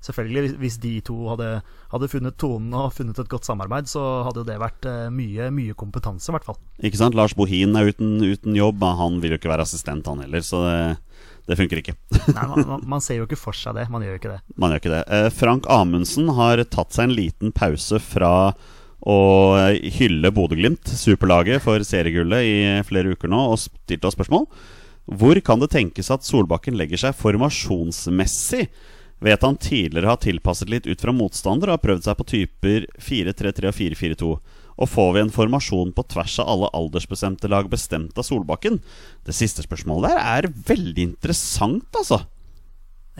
selvfølgelig, 0.00 0.56
hvis- 0.62 0.80
de 0.82 0.94
to 1.04 1.14
hadde, 1.28 1.50
hadde 1.92 2.08
funnet 2.08 2.38
tonen 2.40 2.72
og 2.74 2.94
funnet 2.96 3.18
et 3.20 3.28
godt 3.30 3.44
samarbeid, 3.44 3.86
så 3.92 4.00
hadde 4.24 4.40
jo 4.40 4.46
det 4.48 4.56
vært 4.58 4.88
mye, 5.12 5.50
mye 5.52 5.76
kompetanse, 5.78 6.30
i 6.30 6.34
hvert 6.34 6.46
fall. 6.48 6.56
Ikke 6.80 6.98
sant? 6.98 7.14
Lars 7.14 7.34
Bohin 7.36 7.76
er 7.76 7.92
uten, 7.92 8.16
uten 8.24 8.56
jobb, 8.56 8.80
han 8.82 9.20
vil 9.22 9.36
jo 9.36 9.38
ikke 9.38 9.52
være 9.52 9.66
assistent, 9.68 10.08
han 10.08 10.24
heller. 10.24 10.40
Så 10.42 10.62
det, 10.64 10.78
det 11.46 11.58
funker 11.60 11.82
ikke. 11.82 11.94
Nei, 12.32 12.46
man, 12.54 12.64
man, 12.72 12.86
man 12.96 13.04
ser 13.04 13.20
jo 13.20 13.28
ikke 13.28 13.38
for 13.38 13.52
seg 13.56 13.76
det. 13.76 13.88
Man 13.92 14.02
gjør 14.02 14.16
jo 14.16 14.20
ikke 14.22 14.32
det. 14.32 14.40
Man 14.56 14.72
gjør 14.72 14.82
ikke 14.82 14.94
det. 14.96 15.02
Eh, 15.18 15.28
Frank 15.36 15.68
Amundsen 15.70 16.32
har 16.40 16.64
tatt 16.72 16.96
seg 16.96 17.10
en 17.10 17.16
liten 17.20 17.52
pause 17.54 18.00
fra 18.02 18.32
å 19.02 19.18
hylle 19.96 20.30
Bodø-Glimt, 20.34 20.86
superlaget, 20.86 21.62
for 21.64 21.82
seriegullet 21.86 22.46
i 22.46 22.56
flere 22.86 23.16
uker 23.16 23.30
nå, 23.32 23.40
og 23.50 23.60
stilt 23.60 24.06
oss 24.06 24.14
spørsmål. 24.14 24.46
Hvor 25.10 25.38
kan 25.42 25.62
det 25.62 25.72
tenkes 25.72 26.12
at 26.14 26.26
Solbakken 26.26 26.76
legger 26.78 27.00
seg 27.00 27.16
formasjonsmessig? 27.18 28.68
Vet 29.22 29.42
han 29.46 29.58
tidligere 29.58 30.10
har 30.10 30.18
tilpasset 30.22 30.70
litt 30.70 30.86
ut 30.86 31.02
fra 31.02 31.14
motstander 31.14 31.70
og 31.70 31.76
har 31.76 31.82
prøvd 31.82 32.06
seg 32.06 32.18
på 32.18 32.26
typer 32.32 32.86
4-3-3 32.98 33.70
og 33.70 33.76
4-4-2. 33.78 34.30
Og 34.82 34.88
får 34.88 35.10
vi 35.14 35.22
en 35.22 35.34
formasjon 35.34 35.92
på 35.94 36.04
tvers 36.10 36.38
av 36.42 36.50
alle 36.50 36.70
aldersbestemte 36.74 37.50
lag 37.50 37.68
bestemt 37.70 38.18
av 38.18 38.26
Solbakken? 38.26 38.80
Det 39.26 39.34
siste 39.36 39.62
spørsmålet 39.66 40.10
der 40.10 40.22
er 40.22 40.50
veldig 40.70 41.10
interessant, 41.12 41.90
altså. 41.98 42.22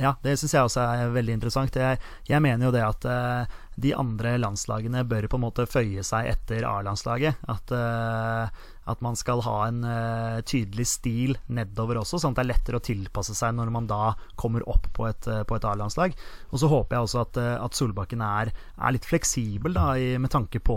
Ja, 0.01 0.15
det 0.25 0.39
syns 0.41 0.55
jeg 0.57 0.65
også 0.65 0.83
er 0.89 1.13
veldig 1.13 1.37
interessant. 1.37 1.77
Jeg, 1.77 2.01
jeg 2.29 2.43
mener 2.43 2.67
jo 2.67 2.73
det 2.75 2.83
at 2.87 3.07
eh, 3.07 3.59
de 3.81 3.95
andre 3.97 4.35
landslagene 4.41 5.05
bør 5.09 5.27
på 5.31 5.39
en 5.39 5.45
måte 5.47 5.67
føye 5.71 6.05
seg 6.05 6.29
etter 6.35 6.67
A-landslaget. 6.69 7.41
At, 7.49 7.73
eh, 7.73 8.63
at 8.93 9.05
man 9.05 9.17
skal 9.17 9.41
ha 9.47 9.57
en 9.69 9.81
eh, 9.87 10.41
tydelig 10.45 10.89
stil 10.91 11.37
nedover 11.47 12.03
også, 12.03 12.21
sånn 12.21 12.35
at 12.35 12.41
det 12.41 12.45
er 12.45 12.51
lettere 12.51 12.81
å 12.81 12.85
tilpasse 12.85 13.37
seg 13.39 13.55
når 13.57 13.71
man 13.73 13.89
da 13.89 14.13
kommer 14.41 14.67
opp 14.69 14.91
på 14.97 15.07
et, 15.09 15.29
eh, 15.31 15.41
et 15.47 15.69
A-landslag. 15.71 16.17
Og 16.51 16.61
så 16.61 16.69
håper 16.73 16.99
jeg 16.99 17.09
også 17.09 17.23
at, 17.25 17.41
at 17.63 17.79
Solbakken 17.79 18.25
er, 18.27 18.53
er 18.53 18.97
litt 18.97 19.09
fleksibel 19.09 19.79
da, 19.79 19.93
med 20.21 20.33
tanke 20.33 20.61
på 20.61 20.77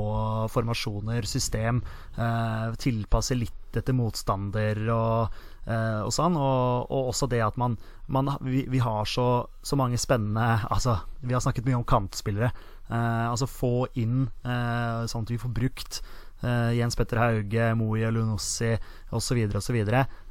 formasjoner, 0.51 1.27
system. 1.27 1.81
Tilpasse 2.15 3.35
litt 3.35 3.75
etter 3.75 3.95
motstander 3.95 4.79
og, 4.93 5.35
og 5.67 6.11
sånn. 6.15 6.37
Og, 6.39 6.87
og 6.87 7.09
også 7.11 7.27
det 7.31 7.41
at 7.43 7.57
man, 7.59 7.75
man 8.07 8.31
vi, 8.45 8.63
vi 8.71 8.79
har 8.83 9.03
så, 9.09 9.27
så 9.65 9.75
mange 9.79 9.99
spennende 9.99 10.61
Altså, 10.71 10.95
vi 11.19 11.35
har 11.35 11.43
snakket 11.43 11.67
mye 11.67 11.81
om 11.81 11.87
kantspillere. 11.87 12.53
Eh, 12.89 13.29
altså 13.31 13.47
få 13.49 13.87
inn 13.97 14.27
eh, 14.45 15.05
sånn 15.09 15.25
at 15.25 15.31
vi 15.33 15.39
får 15.41 15.53
brukt 15.55 15.99
eh, 16.45 16.75
Jens 16.77 16.97
Petter 16.97 17.17
Hauge, 17.17 17.69
Moe 17.79 18.11
Lunossi 18.13 18.75
osv. 19.09 19.39
osv. 19.57 19.79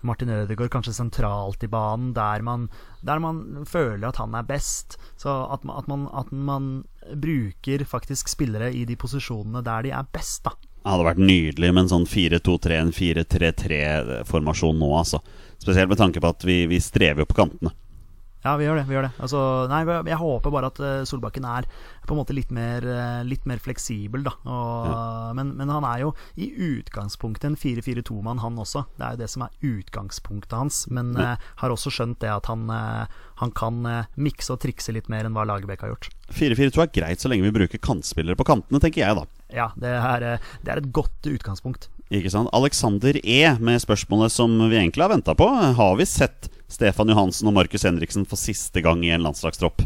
Martin 0.07 0.31
Ødegaard 0.37 0.71
kanskje 0.71 0.95
sentralt 0.95 1.67
i 1.67 1.71
banen, 1.71 2.13
der 2.15 2.45
man, 2.47 2.69
der 3.03 3.23
man 3.23 3.67
føler 3.67 4.07
at 4.11 4.23
han 4.23 4.37
er 4.39 4.47
best. 4.47 4.99
Så 5.19 5.35
at 5.51 5.67
at, 5.67 5.89
man, 5.91 6.07
at 6.15 6.31
man 6.31 6.85
bruker 7.11 7.85
faktisk 7.89 8.31
spillere 8.31 8.71
i 8.73 8.85
de 8.87 8.97
posisjonene 8.97 9.65
der 9.65 9.89
de 9.89 9.97
er 9.97 10.15
best, 10.15 10.45
da. 10.47 10.55
Det 10.85 10.93
hadde 10.93 11.07
vært 11.07 11.21
nydelig 11.25 11.69
med 11.73 11.87
en 11.87 11.93
sånn 11.95 12.07
4-2-3, 12.07 12.75
en 12.77 12.91
4-3-3-formasjon 12.93 14.77
nå, 14.77 14.91
altså. 14.99 15.23
Spesielt 15.57 15.89
med 15.89 15.97
tanke 15.97 16.21
på 16.21 16.29
at 16.29 16.45
vi, 16.45 16.59
vi 16.69 16.77
strever 16.85 17.25
jo 17.25 17.31
på 17.31 17.39
kantene. 17.39 17.73
Ja, 18.45 18.59
vi 18.61 18.67
gjør 18.67 18.77
det. 18.77 18.85
vi 18.91 18.93
gjør 18.93 19.07
det 19.07 19.13
altså, 19.25 19.41
Nei, 19.73 19.81
Jeg 20.05 20.21
håper 20.21 20.53
bare 20.53 20.69
at 20.69 20.81
eh, 20.85 21.07
Solbakken 21.09 21.47
er 21.49 21.65
på 22.05 22.13
en 22.13 22.19
måte 22.21 22.35
litt 22.37 22.51
mer, 22.53 22.85
eh, 22.85 23.23
litt 23.25 23.47
mer 23.49 23.63
fleksibel, 23.65 24.27
da. 24.27 24.35
Og, 24.45 24.91
men, 25.39 25.55
men, 25.57 25.73
han 25.73 25.87
er 25.89 26.03
jo 26.03 26.11
i 26.37 26.51
utgangspunktet 26.53 27.49
en 27.49 27.57
4-4-2-mann, 27.57 28.43
han 28.45 28.61
også. 28.61 28.85
Det 28.99 29.07
er 29.07 29.17
jo 29.17 29.23
det 29.23 29.31
som 29.33 29.47
er 29.47 29.57
utgangspunktet 29.65 30.53
hans. 30.59 30.83
Men 30.93 31.15
ja. 31.17 31.33
uh, 31.33 31.49
har 31.63 31.73
også 31.73 31.95
skjønt 31.95 32.21
det 32.21 32.29
at 32.35 32.51
han, 32.53 32.69
uh, 32.69 33.09
han 33.41 33.55
kan 33.57 33.81
uh, 33.89 34.13
mikse 34.21 34.53
og 34.53 34.61
trikse 34.67 34.93
litt 34.93 35.09
mer 35.13 35.25
enn 35.25 35.33
hva 35.37 35.47
Lagerbäck 35.49 35.87
har 35.87 35.95
gjort. 35.95 36.11
4-4-2 36.37 36.85
er 36.85 36.93
greit 37.01 37.25
så 37.25 37.33
lenge 37.33 37.49
vi 37.49 37.57
bruker 37.57 37.81
kantspillere 37.81 38.37
på 38.37 38.49
kantene, 38.53 38.83
tenker 38.85 39.07
jeg 39.07 39.17
da. 39.17 39.25
Ja, 39.55 39.71
det 39.81 39.97
er, 39.97 40.29
det 40.67 40.73
er 40.73 40.83
et 40.83 40.93
godt 40.93 41.31
utgangspunkt. 41.31 41.89
Ikke 42.15 42.31
sant. 42.31 42.51
Alexander 42.55 43.17
E. 43.19 43.41
med 43.59 43.83
spørsmålet 43.83 44.33
som 44.33 44.53
vi 44.71 44.79
egentlig 44.79 45.03
har 45.03 45.11
venta 45.11 45.35
på. 45.35 45.49
Har 45.51 45.97
vi 45.99 46.07
sett 46.07 46.49
Stefan 46.71 47.11
Johansen 47.11 47.51
og 47.51 47.57
Markus 47.57 47.87
Henriksen 47.87 48.27
for 48.29 48.41
siste 48.41 48.83
gang 48.85 49.03
i 49.07 49.13
en 49.15 49.25
landslagstropp? 49.25 49.83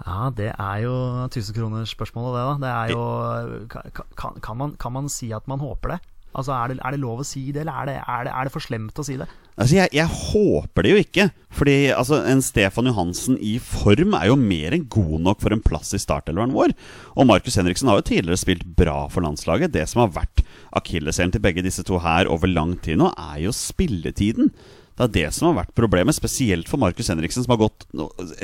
Ja, 0.00 0.30
det 0.32 0.52
er 0.54 0.76
jo 0.84 0.94
1000-kronersspørsmålet, 1.26 2.38
det, 2.38 2.44
da. 2.46 2.54
Det 2.62 2.70
er 2.70 2.94
jo 2.94 3.66
kan, 3.68 4.38
kan, 4.40 4.56
man, 4.56 4.72
kan, 4.80 4.94
man, 4.94 5.10
si 5.12 5.28
at 5.36 5.46
man 5.50 5.60
håper 5.60 5.96
det? 5.96 6.00
Altså, 6.30 6.54
er 6.54 6.70
det, 6.70 6.80
er 6.84 6.94
det 6.94 7.00
lov 7.02 7.22
å 7.22 7.26
si 7.26 7.48
det, 7.50 7.64
eller 7.64 7.78
er 7.82 7.88
det, 7.88 7.94
er 8.00 8.26
det, 8.26 8.34
er 8.34 8.46
det 8.46 8.52
for 8.54 8.62
slemt 8.62 8.98
å 9.02 9.04
si 9.06 9.16
det? 9.18 9.26
Altså, 9.56 9.76
jeg, 9.76 9.90
jeg, 9.98 10.06
håper 10.30 10.86
det 10.86 10.92
jo 10.92 11.00
ikke. 11.02 11.26
Fordi 11.58 11.76
altså, 11.92 12.20
en 12.30 12.42
Stefan 12.44 12.88
Johansen 12.90 13.38
i 13.42 13.56
form 13.62 14.14
er 14.16 14.28
jo 14.30 14.36
mer 14.38 14.76
enn 14.76 14.86
god 14.92 15.16
nok 15.26 15.42
for 15.42 15.56
en 15.56 15.64
plass 15.64 15.90
i 15.96 16.00
startelveren 16.00 16.54
vår. 16.54 16.74
Og 17.18 17.26
Markus 17.28 17.58
Henriksen 17.58 17.90
har 17.90 17.98
jo 17.98 18.06
tidligere 18.12 18.40
spilt 18.40 18.62
bra 18.78 19.02
for 19.12 19.26
landslaget. 19.26 19.74
Det 19.74 19.86
som 19.90 20.04
har 20.04 20.14
vært 20.20 20.44
akilleshælen 20.78 21.34
til 21.34 21.44
begge 21.44 21.66
disse 21.66 21.84
to 21.86 21.98
her 22.04 22.30
over 22.30 22.50
lang 22.50 22.76
tid 22.84 23.02
nå, 23.02 23.10
er 23.18 23.42
jo 23.48 23.56
spilletiden. 23.56 24.54
Det 25.00 25.06
er 25.08 25.12
det 25.14 25.28
som 25.34 25.50
har 25.50 25.62
vært 25.62 25.76
problemet, 25.76 26.14
spesielt 26.16 26.70
for 26.70 26.80
Markus 26.80 27.08
Henriksen, 27.10 27.42
som 27.42 27.54
har 27.56 27.62
gått 27.62 27.86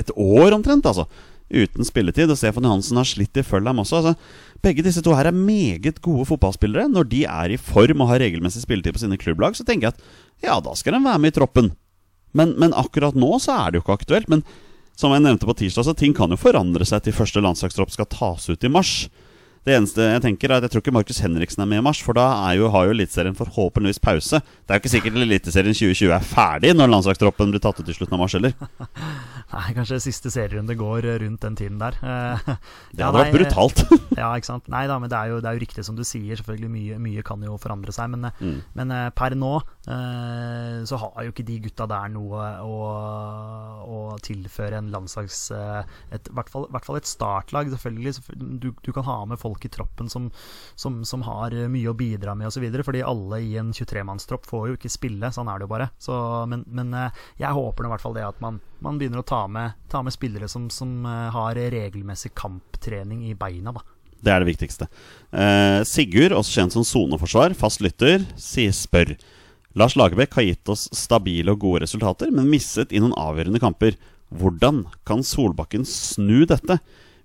et 0.01 0.11
år 0.17 0.57
omtrent 0.57 0.89
altså, 0.89 1.07
uten 1.51 1.87
spilletid. 1.87 2.31
Og 2.33 2.39
Stefan 2.39 2.67
Johansen 2.67 3.01
har 3.01 3.09
slitt 3.09 3.39
i 3.39 3.45
følge 3.47 3.71
ham 3.71 3.83
også. 3.83 4.01
Altså, 4.01 4.15
begge 4.65 4.85
disse 4.87 5.03
to 5.05 5.15
her 5.17 5.31
er 5.31 5.37
meget 5.37 6.01
gode 6.05 6.27
fotballspillere. 6.29 6.89
Når 6.93 7.11
de 7.11 7.25
er 7.25 7.55
i 7.55 7.61
form 7.61 8.05
og 8.05 8.13
har 8.13 8.23
regelmessig 8.25 8.65
spilletid 8.65 8.97
på 8.97 9.05
sine 9.05 9.21
klubblag, 9.21 9.59
så 9.59 9.67
tenker 9.67 9.91
jeg 9.91 9.97
at 9.97 10.07
ja, 10.45 10.61
da 10.61 10.75
skal 10.77 10.97
de 10.97 11.05
være 11.05 11.23
med 11.23 11.35
i 11.35 11.39
troppen. 11.39 11.73
Men, 12.37 12.55
men 12.61 12.77
akkurat 12.77 13.17
nå 13.17 13.37
så 13.43 13.55
er 13.57 13.73
det 13.73 13.81
jo 13.81 13.87
ikke 13.87 14.01
aktuelt. 14.01 14.33
Men 14.33 14.45
som 14.97 15.13
jeg 15.13 15.25
nevnte 15.25 15.49
på 15.49 15.57
tirsdag, 15.57 15.89
så 15.89 15.97
ting 15.97 16.17
kan 16.17 16.33
jo 16.33 16.41
forandre 16.41 16.87
seg 16.89 17.05
til 17.05 17.17
første 17.17 17.43
landslagstropp 17.45 17.93
skal 17.93 18.09
tas 18.13 18.49
ut 18.49 18.65
i 18.65 18.73
mars. 18.73 18.95
Det 19.67 19.75
eneste 19.75 20.05
jeg 20.07 20.23
tenker 20.23 20.53
er 20.53 20.61
at 20.61 20.67
jeg 20.69 20.77
tror 20.77 20.85
ikke 20.85 20.95
Markus 20.95 21.19
Henriksen 21.25 21.65
er 21.65 21.67
med 21.67 21.81
i 21.81 21.85
mars, 21.89 21.99
for 21.99 22.15
da 22.15 22.29
jo, 22.55 22.69
har 22.71 22.87
jo 22.87 22.95
Eliteserien 22.95 23.35
forhåpentligvis 23.35 23.99
pause. 23.99 24.39
Det 24.39 24.71
er 24.71 24.79
jo 24.79 24.85
ikke 24.85 24.93
sikkert 24.93 25.19
Eliteserien 25.25 25.75
2020 25.75 26.15
er 26.15 26.29
ferdig 26.31 26.71
når 26.77 26.93
landslagstroppen 26.93 27.51
blir 27.51 27.65
tatt 27.65 27.81
ut 27.83 27.91
i 27.91 27.97
slutten 27.97 28.15
av 28.15 28.23
mars 28.23 28.37
heller. 28.39 28.55
Nei, 29.47 29.69
kanskje 29.77 30.01
siste 30.03 30.31
serierunde 30.35 30.75
går 30.75 31.07
rundt 31.23 31.45
den 31.45 31.57
tiden 31.59 31.79
der. 31.79 31.95
Eh, 32.03 32.49
det 32.97 33.05
hadde 33.05 33.21
vært 33.21 33.37
brutalt. 33.37 33.83
ja, 34.21 34.33
ikke 34.35 34.49
sant. 34.49 34.67
Nei 34.73 34.85
da, 34.91 34.97
men 35.03 35.11
det 35.13 35.19
er, 35.19 35.31
jo, 35.31 35.39
det 35.43 35.51
er 35.51 35.59
jo 35.59 35.63
riktig 35.63 35.85
som 35.87 35.99
du 35.99 36.03
sier. 36.07 36.41
Selvfølgelig 36.41 36.71
mye, 36.73 36.99
mye 37.03 37.25
kan 37.27 37.45
jo 37.47 37.55
forandre 37.63 37.95
seg. 37.95 38.11
Men, 38.15 38.27
eh, 38.27 38.43
mm. 38.43 38.57
men 38.81 38.95
eh, 38.97 39.09
per 39.17 39.39
nå 39.39 39.55
så 39.87 40.99
har 40.99 41.23
jo 41.23 41.31
ikke 41.31 41.45
de 41.47 41.61
gutta 41.63 41.85
der 41.87 42.09
noe 42.11 42.43
å, 42.67 42.79
å 43.87 43.99
tilføre 44.19 44.81
en 44.81 44.89
landslags... 44.91 45.45
I 45.55 46.19
hvert, 46.35 46.51
hvert, 46.51 46.83
fall 46.83 46.99
et 46.99 47.07
startlag. 47.07 47.71
Selvfølgelig, 47.71 48.17
du, 48.35 48.73
du, 48.75 48.91
kan 48.91 49.07
ha 49.07 49.21
med 49.31 49.39
folk 49.39 49.56
i 49.65 49.73
troppen 49.73 50.11
som, 50.13 50.29
som, 50.75 51.01
som 51.09 51.25
har 51.25 51.55
mye 51.73 51.89
å 51.89 51.97
bidra 51.97 52.35
med 52.37 52.51
osv. 52.51 52.69
Fordi 52.85 53.05
alle 53.07 53.41
i 53.41 53.57
en 53.57 53.73
23-mannstropp 53.73 54.45
får 54.51 54.69
jo 54.69 54.77
ikke 54.77 54.93
spille. 54.93 55.33
Sånn 55.33 55.49
er 55.49 55.59
det 55.59 55.67
jo 55.67 55.73
bare. 55.73 55.89
Så, 56.03 56.15
men, 56.51 56.67
men 56.69 56.93
jeg 57.41 57.57
håper 57.57 57.87
i 57.87 57.93
hvert 57.95 58.05
fall 58.05 58.17
det 58.17 58.27
at 58.27 58.41
man, 58.45 58.61
man 58.85 58.99
begynner 59.01 59.23
å 59.23 59.27
ta 59.27 59.45
med, 59.49 59.77
ta 59.93 60.03
med 60.05 60.15
spillere 60.15 60.49
som, 60.51 60.69
som, 60.73 60.99
eh, 61.07 61.29
har 61.33 61.55
regelmessig 61.55 62.35
kamptrening 62.37 63.25
i 63.31 63.35
beina. 63.39 63.73
Da. 63.77 63.85
Det 64.21 64.33
er 64.33 64.43
det 64.43 64.51
viktigste. 64.51 64.89
Eh, 65.33 65.81
Sigurd, 65.89 66.35
også 66.37 66.61
kjent 66.61 66.77
som 66.77 66.87
soneforsvar, 66.87 67.57
fast 67.59 67.83
lytter, 67.85 68.25
sier 68.41 68.75
spør. 68.75 69.17
Lars 69.77 69.97
Lagerbäck 69.99 70.37
har 70.39 70.47
gitt 70.47 70.73
oss 70.73 70.87
stabile 70.97 71.53
og 71.53 71.61
gode 71.61 71.85
resultater, 71.85 72.31
men 72.33 72.49
misset 72.49 72.95
i 72.95 73.03
noen 73.03 73.17
avgjørende 73.21 73.61
kamper. 73.61 73.99
Hvordan 74.33 74.87
kan 75.07 75.23
Solbakken 75.23 75.85
snu 75.87 76.47
dette? 76.49 76.81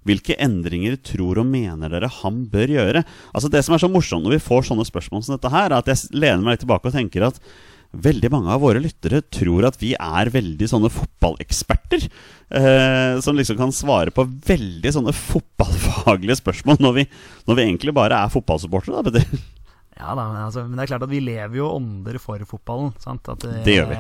Hvilke 0.07 0.37
endringer 0.41 0.95
tror 1.05 1.41
og 1.41 1.49
mener 1.49 1.91
dere 1.93 2.09
han 2.21 2.45
bør 2.51 2.73
gjøre? 2.73 3.03
Altså 3.35 3.51
Det 3.53 3.61
som 3.65 3.75
er 3.75 3.83
så 3.83 3.91
morsomt 3.91 4.25
når 4.25 4.37
vi 4.37 4.45
får 4.47 4.71
sånne 4.71 4.87
spørsmål 4.87 5.25
som 5.25 5.35
dette 5.37 5.51
her, 5.53 5.69
er 5.69 5.77
at 5.77 5.91
jeg 5.91 6.09
lener 6.15 6.41
meg 6.41 6.57
litt 6.57 6.65
tilbake 6.65 6.89
og 6.89 6.97
tenker 6.97 7.27
at 7.29 7.37
veldig 7.91 8.29
mange 8.31 8.51
av 8.53 8.61
våre 8.63 8.79
lyttere 8.79 9.19
tror 9.35 9.67
at 9.67 9.77
vi 9.81 9.91
er 9.97 10.31
veldig 10.31 10.67
sånne 10.71 10.91
fotballeksperter. 10.93 12.05
Eh, 12.51 13.19
som 13.23 13.37
liksom 13.37 13.59
kan 13.59 13.73
svare 13.75 14.13
på 14.15 14.25
veldig 14.47 14.93
sånne 14.95 15.13
fotballfaglige 15.15 16.39
spørsmål, 16.39 16.79
når 16.83 17.01
vi, 17.01 17.07
når 17.47 17.59
vi 17.59 17.65
egentlig 17.67 17.95
bare 17.95 18.19
er 18.23 18.31
fotballsupportere. 18.31 19.03
da, 19.11 19.23
Ja 20.01 20.15
da, 20.17 20.23
men, 20.31 20.39
altså, 20.47 20.63
men, 20.65 20.77
det 20.79 20.85
er 20.85 20.93
klart 20.95 21.03
at 21.05 21.11
vi 21.11 21.21
lever 21.21 21.59
jo 21.59 21.67
ånder 21.75 22.17
for 22.21 22.41
fotballen. 22.49 22.93
Det, 22.95 23.51
det, 23.67 23.75
gjør 23.75 23.91
vi. 23.91 23.99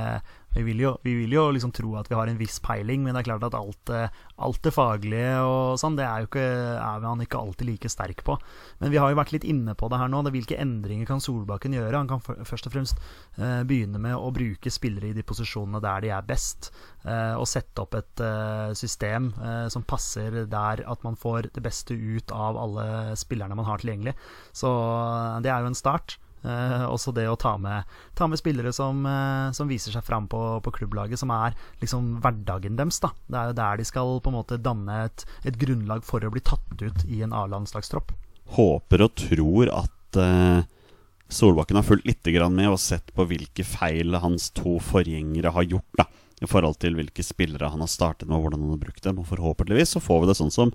Vi 0.51 0.63
vil, 0.67 0.81
jo, 0.83 0.91
vi 1.05 1.13
vil 1.15 1.31
jo 1.31 1.45
liksom 1.55 1.71
tro 1.75 1.93
at 1.99 2.09
vi 2.11 2.17
har 2.17 2.27
en 2.27 2.39
viss 2.39 2.57
peiling, 2.63 3.05
men 3.05 3.15
det 3.15 3.21
er 3.21 3.27
klart 3.29 3.45
at 3.47 3.55
alt, 3.55 3.91
alt 4.35 4.61
det 4.65 4.73
faglige 4.75 5.37
og 5.47 5.79
sånn, 5.79 5.95
det 5.95 6.03
er 6.03 6.23
jo 6.23 6.27
ikke, 6.27 6.47
er 6.75 7.05
han 7.07 7.23
ikke 7.23 7.39
alltid 7.39 7.69
like 7.69 7.91
sterk 7.91 8.23
på. 8.27 8.35
Men 8.81 8.91
vi 8.91 8.99
har 8.99 9.11
jo 9.11 9.19
vært 9.19 9.31
litt 9.35 9.47
inne 9.47 9.75
på 9.79 9.87
det 9.91 9.99
her 10.01 10.11
nå. 10.11 10.23
Det 10.25 10.33
hvilke 10.35 10.59
endringer 10.59 11.07
kan 11.07 11.23
Solbakken 11.23 11.75
gjøre? 11.77 12.01
Han 12.01 12.09
kan 12.11 12.23
først 12.47 12.67
og 12.67 12.75
fremst 12.75 12.99
eh, 13.37 13.61
begynne 13.67 14.01
med 14.01 14.17
å 14.17 14.31
bruke 14.35 14.73
spillere 14.73 15.11
i 15.11 15.15
de 15.15 15.25
posisjonene 15.27 15.81
der 15.83 16.03
de 16.03 16.11
er 16.15 16.27
best. 16.27 16.71
eh, 17.05 17.35
og 17.37 17.47
sette 17.49 17.85
opp 17.85 17.95
et 17.97 18.21
eh, 18.25 18.73
system 18.77 19.31
som 19.71 19.85
passer 19.87 20.43
der 20.49 20.83
at 20.89 21.03
man 21.05 21.15
får 21.19 21.51
det 21.55 21.63
beste 21.63 21.95
ut 21.95 22.31
av 22.35 22.57
alle 22.59 23.15
spillerne 23.19 23.55
man 23.57 23.67
har 23.67 23.81
tilgjengelig. 23.81 24.13
Så 24.55 24.69
det 25.43 25.51
er 25.51 25.63
jo 25.63 25.71
en 25.71 25.77
start. 25.77 26.17
Eh, 26.41 26.85
også 26.89 27.13
det 27.13 27.27
å 27.29 27.37
ta 27.39 27.53
med, 27.61 27.85
ta 28.17 28.25
med 28.29 28.39
spillere 28.39 28.73
som, 28.73 29.03
eh, 29.05 29.51
som, 29.53 29.69
viser 29.69 29.93
seg 29.93 30.05
fram 30.05 30.27
på, 30.31 30.39
på, 30.65 30.73
klubblaget, 30.79 31.21
som 31.21 31.33
er 31.35 31.55
liksom 31.83 32.15
hverdagen 32.23 32.79
deres. 32.79 33.01
Da. 33.03 33.11
Det 33.27 33.39
er 33.39 33.51
jo 33.51 33.57
der 33.61 33.81
de 33.81 33.87
skal 33.87 34.17
på 34.23 34.31
en 34.31 34.39
måte 34.39 34.59
danne 34.61 35.03
et, 35.05 35.25
et 35.45 35.59
grunnlag 35.61 36.05
for 36.07 36.23
å 36.23 36.33
bli 36.33 36.43
tatt 36.45 36.81
ut 36.81 37.05
i 37.07 37.21
en 37.25 37.35
A-landslagstropp. 37.37 38.13
Håper 38.57 39.05
og 39.05 39.13
tror 39.21 39.71
at 39.83 40.21
eh, 40.21 40.63
Solbakken 41.31 41.77
har 41.79 41.87
fulgt 41.87 42.09
litt 42.09 42.27
med 42.51 42.67
og 42.67 42.81
sett 42.81 43.13
på 43.15 43.23
hvilke 43.29 43.63
feil 43.63 44.17
hans 44.19 44.49
to 44.51 44.79
forgjengere 44.83 45.53
har 45.55 45.69
gjort. 45.69 45.93
da 46.01 46.09
i 46.41 46.49
forhold 46.49 46.79
til 46.81 46.95
hvilke 46.97 47.23
spillere 47.23 47.69
han 47.69 47.83
har 47.83 47.89
startet 47.91 48.27
med, 48.27 48.33
og 48.37 48.47
hvordan 48.47 48.63
han 48.65 48.73
har 48.73 48.81
brukt 48.81 49.03
dem. 49.05 49.19
Og 49.21 49.27
forhåpentligvis 49.29 49.93
så 49.95 50.01
får 50.01 50.23
vi 50.23 50.29
det 50.31 50.37
sånn 50.39 50.53
som 50.53 50.71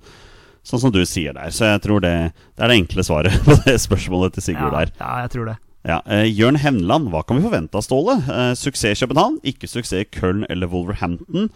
Sånn 0.66 0.82
som 0.82 0.92
du 0.94 0.98
sier 1.06 1.36
der. 1.36 1.52
Så 1.54 1.68
jeg 1.68 1.82
tror 1.84 2.02
det, 2.02 2.12
det 2.58 2.64
er 2.64 2.72
det 2.72 2.80
enkle 2.80 3.04
svaret 3.06 3.38
på 3.46 3.54
det 3.62 3.76
spørsmålet 3.82 4.36
til 4.36 4.48
Sigurd 4.48 4.74
der. 4.74 4.92
Ja, 4.98 5.12
jeg 5.22 5.32
tror 5.36 5.52
det. 5.52 5.56
Ja, 5.86 6.00
eh, 6.10 6.26
Jørn 6.26 6.58
Henland, 6.58 7.12
hva 7.12 7.22
kan 7.22 7.38
vi 7.38 7.46
forvente 7.46 7.78
av 7.78 7.84
Ståle? 7.86 8.16
Eh, 8.26 8.52
suksess 8.58 8.98
i 8.98 9.04
København, 9.04 9.38
ikke 9.46 9.70
suksess 9.70 10.02
i 10.02 10.08
Köln 10.10 10.42
eller 10.50 10.66
Wolverhampton. 10.72 11.52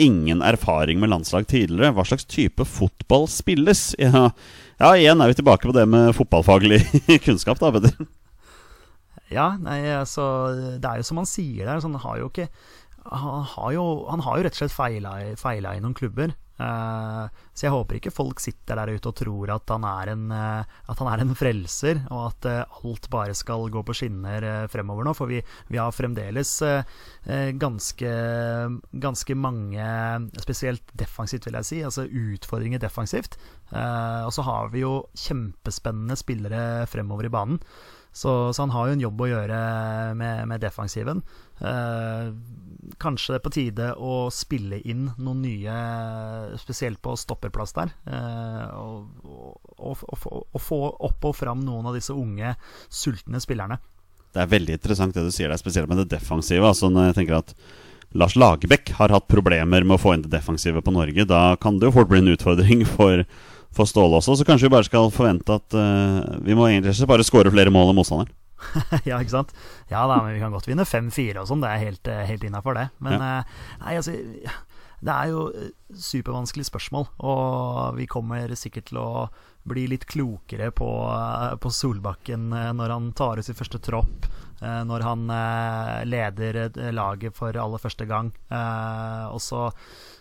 Ingen 0.00 0.42
erfaring 0.44 1.00
med 1.00 1.12
landslag 1.12 1.46
tidligere. 1.48 1.94
Hva 1.96 2.04
slags 2.04 2.28
type 2.28 2.66
fotball 2.68 3.28
spilles? 3.32 3.94
Ja, 4.00 4.28
ja 4.80 4.90
igjen 4.96 5.20
er 5.20 5.32
vi 5.32 5.38
tilbake 5.40 5.68
på 5.68 5.76
det 5.76 5.86
med 5.88 6.12
fotballfaglig 6.16 6.82
kunnskap, 7.24 7.60
da, 7.60 7.72
Peder. 7.72 7.96
Ja, 9.30 9.54
nei, 9.62 9.78
altså 9.94 10.24
Det 10.80 10.88
er 10.88 11.00
jo 11.00 11.08
som 11.08 11.20
han 11.22 11.28
sier 11.28 11.64
der. 11.64 11.80
Sånn, 11.80 11.96
han, 11.96 12.04
har 12.04 12.20
jo 12.20 12.28
ikke, 12.28 12.50
han, 13.08 13.48
har 13.54 13.74
jo, 13.76 13.88
han 14.12 14.24
har 14.28 14.36
jo 14.36 14.44
rett 14.44 14.60
og 14.60 14.62
slett 14.66 15.40
feila 15.40 15.76
i 15.76 15.80
noen 15.80 15.96
klubber. 15.96 16.36
Uh, 16.60 17.30
så 17.56 17.66
jeg 17.66 17.72
håper 17.72 17.96
ikke 17.96 18.12
folk 18.12 18.40
sitter 18.42 18.76
der 18.76 18.92
ute 18.92 19.08
og 19.08 19.16
tror 19.16 19.52
at 19.54 19.72
han 19.72 19.84
er 19.88 20.10
en, 20.12 20.24
at 20.32 20.98
han 21.00 21.08
er 21.08 21.22
en 21.22 21.32
frelser, 21.38 22.02
og 22.12 22.26
at 22.26 22.48
uh, 22.50 22.80
alt 22.84 23.08
bare 23.12 23.36
skal 23.38 23.70
gå 23.72 23.82
på 23.86 23.96
skinner 23.96 24.46
fremover 24.72 25.08
nå. 25.08 25.14
For 25.16 25.30
vi, 25.30 25.40
vi 25.72 25.80
har 25.80 25.94
fremdeles 25.94 26.52
ganske, 27.60 28.10
ganske 29.04 29.36
mange, 29.36 29.86
spesielt 30.42 30.92
defensivt, 30.98 31.46
vil 31.48 31.58
jeg 31.60 31.68
si, 31.68 31.80
altså 31.86 32.06
utfordringer 32.08 32.82
defensivt. 32.82 33.38
og 33.70 34.32
så 34.34 34.44
har 34.46 34.70
vi 34.72 34.82
jo 34.84 34.94
kjempespennende 35.14 36.16
spillere 36.18 36.86
fremover 36.90 37.28
i 37.28 37.32
banen. 37.32 37.60
Så, 38.12 38.52
så, 38.52 38.62
han 38.62 38.72
har 38.74 38.88
jo 38.88 38.96
en 38.96 39.04
jobb 39.04 39.20
å 39.22 39.30
gjøre 39.30 39.58
med, 40.18 40.46
med 40.50 40.62
defensiven. 40.64 41.22
Kanskje 43.00 43.34
det 43.34 43.38
er 43.38 43.44
på 43.44 43.52
tide 43.54 43.88
å 43.96 44.14
spille 44.32 44.80
inn 44.88 45.08
noen 45.20 45.42
nye, 45.44 45.74
spesielt 46.60 47.00
på 47.02 47.16
stopperplass 47.18 47.74
der. 47.76 47.92
Eh, 48.08 48.64
og, 48.80 49.26
og, 49.76 50.02
og, 50.08 50.26
og, 50.40 50.60
få 50.62 50.80
opp 51.10 51.28
og 51.30 51.36
fram 51.36 51.64
noen 51.66 51.90
av 51.90 51.98
disse 51.98 52.16
unge, 52.16 52.54
sultne 52.88 53.42
spillerne. 53.42 53.80
Det 54.30 54.42
er 54.42 54.50
veldig 54.50 54.76
interessant 54.78 55.16
det 55.16 55.26
du 55.26 55.32
sier 55.34 55.50
der, 55.50 55.60
spesielt 55.60 55.90
med 55.90 56.02
det 56.04 56.10
defensive. 56.14 56.66
Altså 56.66 56.90
når 56.92 57.10
jeg 57.10 57.20
tenker 57.20 57.40
at 57.40 57.54
Lars 58.18 58.34
Lagerbäck 58.38 58.94
har 58.98 59.12
hatt 59.14 59.30
problemer 59.30 59.84
med 59.86 59.98
å 59.98 60.02
få 60.02 60.16
inn 60.16 60.24
det 60.24 60.32
defensive 60.32 60.82
på 60.82 60.94
Norge. 60.94 61.26
Da 61.30 61.54
kan 61.62 61.78
det 61.78 61.90
jo 61.90 61.96
fort 62.00 62.10
bli 62.10 62.22
en 62.22 62.32
utfordring 62.32 62.86
for 62.88 63.24
for 63.70 63.86
Ståle 63.86 64.18
også. 64.18 64.36
Så 64.36 64.46
kanskje 64.46 64.68
vi 64.68 64.74
bare 64.74 64.88
skal 64.88 65.12
forvente 65.14 65.54
at 65.54 65.76
uh, 65.78 66.38
vi 66.44 66.56
må 66.58 66.68
egentlig 66.68 66.94
bare 67.08 67.26
skåre 67.26 67.52
flere 67.54 67.72
mål 67.74 67.92
enn 67.92 68.00
motstanderen. 68.00 68.32
ja, 69.08 69.18
ikke 69.20 69.32
sant? 69.36 69.54
Ja 69.90 70.06
da, 70.10 70.20
men 70.24 70.34
vi 70.36 70.40
kan 70.42 70.52
godt 70.54 70.68
vinne 70.70 70.84
5-4 70.88 71.40
og 71.42 71.48
sånn. 71.50 71.62
Det 71.64 71.70
er 71.74 71.84
helt, 71.86 72.10
eh, 72.10 72.24
helt 72.28 72.44
innafor, 72.46 72.76
det. 72.78 72.88
Men 73.04 73.16
ja. 73.18 73.30
nei, 73.84 73.94
altså 74.00 74.14
Det 75.00 75.12
er 75.14 75.30
jo 75.32 75.46
eh, 75.56 75.70
supervanskelig 75.96 76.66
spørsmål, 76.68 77.06
og 77.24 77.96
vi 77.96 78.04
kommer 78.10 78.52
sikkert 78.58 78.90
til 78.90 78.98
å 79.00 79.28
bli 79.70 79.86
litt 79.92 80.04
klokere 80.08 80.70
på, 80.76 80.88
eh, 81.14 81.54
på 81.60 81.72
Solbakken 81.72 82.50
eh, 82.56 82.70
når 82.76 82.94
han 82.96 83.10
tar 83.16 83.40
ut 83.40 83.44
sin 83.48 83.56
første 83.58 83.80
tropp. 83.84 84.28
eh, 84.60 84.82
Når 84.88 85.04
han 85.06 85.24
eh, 85.32 86.04
leder 86.08 86.60
eh, 86.66 86.90
laget 86.92 87.36
for 87.36 87.56
aller 87.56 87.80
første 87.80 88.04
gang. 88.08 88.28
Eh, 88.52 89.24
Og 89.32 89.40
så, 89.40 89.70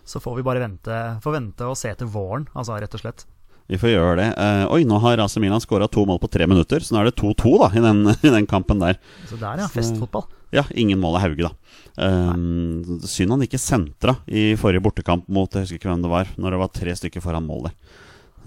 så 0.08 0.20
får 0.24 0.40
vi 0.40 0.48
bare 0.48 0.64
vente, 0.64 1.02
får 1.24 1.36
vente 1.42 1.68
og 1.68 1.76
se 1.80 1.92
til 2.00 2.08
våren, 2.12 2.48
altså, 2.56 2.80
rett 2.80 2.96
og 2.96 3.04
slett. 3.04 3.26
Vi 3.70 3.78
får 3.78 3.92
gjøre 3.92 4.16
det. 4.18 4.28
Uh, 4.34 4.66
oi, 4.74 4.82
nå 4.88 4.98
har 5.04 5.22
AC 5.22 5.38
Milan 5.42 5.62
skåra 5.62 5.86
to 5.92 6.02
mål 6.10 6.18
på 6.24 6.30
tre 6.34 6.48
minutter, 6.50 6.82
så 6.82 6.96
nå 6.96 7.04
er 7.04 7.12
det 7.12 7.20
2-2 7.22 7.52
da 7.62 7.70
i 7.78 7.84
den, 7.84 8.02
i 8.28 8.34
den 8.34 8.50
kampen 8.50 8.82
der. 8.82 8.98
Så 9.30 9.38
der, 9.38 9.62
ja. 9.62 9.70
Festfotball. 9.70 10.26
Ja, 10.56 10.64
ingen 10.74 10.98
mål 11.02 11.20
av 11.20 11.28
Hauge, 11.28 11.46
da. 11.46 11.54
Um, 12.00 13.00
synd 13.06 13.36
han 13.36 13.46
ikke 13.46 13.60
sentra 13.62 14.16
i 14.26 14.54
forrige 14.58 14.82
bortekamp 14.86 15.26
mot 15.28 15.52
Jeg 15.52 15.66
husker 15.66 15.78
ikke 15.82 15.90
hvem 15.92 16.06
det 16.06 16.12
var, 16.14 16.30
når 16.40 16.56
det 16.56 16.60
var 16.62 16.72
tre 16.74 16.96
stykker 16.98 17.22
foran 17.22 17.46
mål 17.46 17.68
der. 17.68 17.78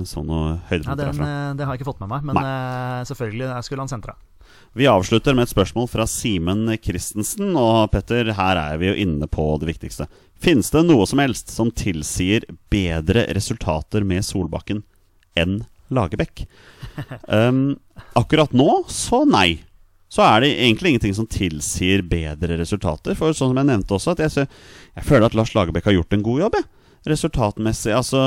Sånn 0.00 0.08
Så 0.08 0.22
noe 0.24 0.56
Ja, 0.72 0.96
den, 0.96 1.20
eh, 1.20 1.52
det 1.54 1.66
har 1.66 1.74
jeg 1.74 1.82
ikke 1.82 1.90
fått 1.92 2.00
med 2.00 2.08
meg, 2.14 2.24
men 2.24 2.38
Nei. 2.40 3.04
selvfølgelig 3.06 3.58
skulle 3.66 3.84
han 3.84 3.92
sentra. 3.92 4.16
Vi 4.72 4.88
avslutter 4.88 5.36
med 5.36 5.44
et 5.44 5.52
spørsmål 5.52 5.86
fra 5.92 6.06
Simen 6.08 6.64
Christensen. 6.80 7.52
Og 7.60 7.90
Petter, 7.92 8.32
her 8.34 8.56
er 8.56 8.80
vi 8.80 8.88
jo 8.88 8.96
inne 9.04 9.28
på 9.28 9.44
det 9.60 9.68
viktigste. 9.68 10.08
Finnes 10.42 10.72
det 10.72 10.82
noe 10.88 11.04
som 11.06 11.20
helst 11.20 11.52
som 11.52 11.70
tilsier 11.70 12.48
bedre 12.72 13.28
resultater 13.36 14.02
med 14.08 14.24
Solbakken 14.26 14.82
enn 15.38 15.60
Lagerbäck? 15.92 16.46
Um, 17.28 17.76
akkurat 18.20 18.54
nå, 18.56 18.82
så 18.88 19.22
nei. 19.28 19.62
Så 20.12 20.24
er 20.24 20.44
det 20.44 20.50
egentlig 20.54 20.92
ingenting 20.92 21.14
som 21.16 21.28
tilsier 21.28 22.02
bedre 22.04 22.58
resultater. 22.60 23.16
For 23.16 23.32
sånn 23.32 23.52
som 23.52 23.60
jeg 23.62 23.70
nevnte 23.70 23.96
også, 23.96 24.16
at 24.16 24.26
jeg, 24.26 24.34
ser, 24.34 24.50
jeg 24.98 25.08
føler 25.08 25.30
at 25.30 25.36
Lars 25.38 25.54
Lagerbäck 25.56 25.88
har 25.88 25.96
gjort 25.96 26.16
en 26.16 26.26
god 26.26 26.44
jobb. 26.44 26.58
Jeg. 26.58 26.68
Resultatmessig. 27.12 27.94
Altså 27.96 28.24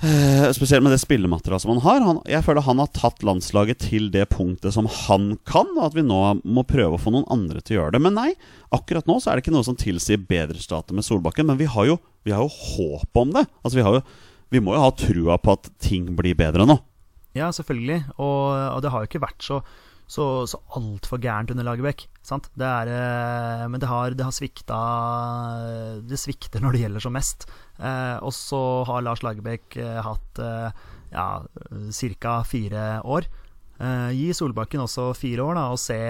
Eh, 0.00 0.52
spesielt 0.52 0.82
med 0.82 0.92
det 0.92 1.00
spillematerialet 1.02 1.62
som 1.62 1.72
han 1.72 1.80
har. 1.82 2.04
Han, 2.06 2.20
jeg 2.30 2.44
føler 2.46 2.62
han 2.62 2.78
har 2.78 2.90
tatt 2.94 3.24
landslaget 3.26 3.80
til 3.82 4.12
det 4.14 4.28
punktet 4.30 4.70
som 4.76 4.86
han 4.86 5.32
kan, 5.48 5.72
og 5.74 5.88
at 5.88 5.96
vi 5.96 6.04
nå 6.06 6.20
må 6.46 6.62
prøve 6.68 6.94
å 6.94 7.02
få 7.02 7.10
noen 7.10 7.26
andre 7.34 7.58
til 7.58 7.74
å 7.74 7.80
gjøre 7.80 7.96
det. 7.96 8.02
Men 8.06 8.14
nei, 8.14 8.28
akkurat 8.74 9.10
nå 9.10 9.18
så 9.18 9.32
er 9.32 9.38
det 9.38 9.46
ikke 9.46 9.56
noe 9.56 9.66
som 9.66 9.78
tilsier 9.78 10.22
bedre 10.22 10.54
resultater 10.54 10.94
med 10.94 11.06
Solbakken. 11.06 11.48
Men 11.50 11.58
vi 11.58 11.66
har 11.66 11.90
jo, 11.90 11.98
vi 12.22 12.34
har 12.34 12.46
jo 12.46 12.52
håp 12.54 13.22
om 13.24 13.34
det. 13.34 13.42
Altså 13.64 13.80
vi, 13.80 13.86
har 13.88 13.98
jo, 13.98 14.04
vi 14.52 14.62
må 14.64 14.76
jo 14.76 14.84
ha 14.86 14.94
trua 14.96 15.36
på 15.40 15.56
at 15.58 15.68
ting 15.82 16.08
blir 16.16 16.38
bedre 16.38 16.66
nå. 16.68 16.78
Ja, 17.36 17.50
selvfølgelig. 17.54 18.00
Og, 18.16 18.44
og 18.74 18.80
det 18.82 18.92
har 18.92 19.04
jo 19.04 19.10
ikke 19.10 19.22
vært 19.22 19.44
så, 19.44 19.60
så, 20.08 20.24
så 20.48 20.60
altfor 20.78 21.20
gærent 21.22 21.52
under 21.52 21.66
Lagerbäck. 21.68 22.06
Er, 22.28 22.92
eh, 22.92 23.64
men 23.70 23.80
det 23.80 23.88
har, 23.88 24.16
det 24.16 24.26
har 24.26 24.34
svikta 24.36 24.78
Det 26.04 26.18
svikter 26.20 26.60
når 26.64 26.76
det 26.76 26.82
gjelder 26.84 27.04
som 27.04 27.16
mest. 27.16 27.48
Eh, 27.78 28.16
og 28.24 28.32
så 28.36 28.62
har 28.88 29.04
Lars 29.04 29.24
Lagerbäck 29.24 29.78
eh, 29.80 30.00
hatt 30.04 30.42
eh, 30.44 30.86
ja, 31.12 31.28
ca. 32.20 32.38
fire 32.44 32.88
år. 33.04 33.28
Eh, 33.78 34.10
gi 34.16 34.32
Solbakken 34.36 34.84
også 34.84 35.12
fire 35.16 35.44
år, 35.44 35.60
da, 35.60 35.68
og 35.72 35.80
se 35.80 36.00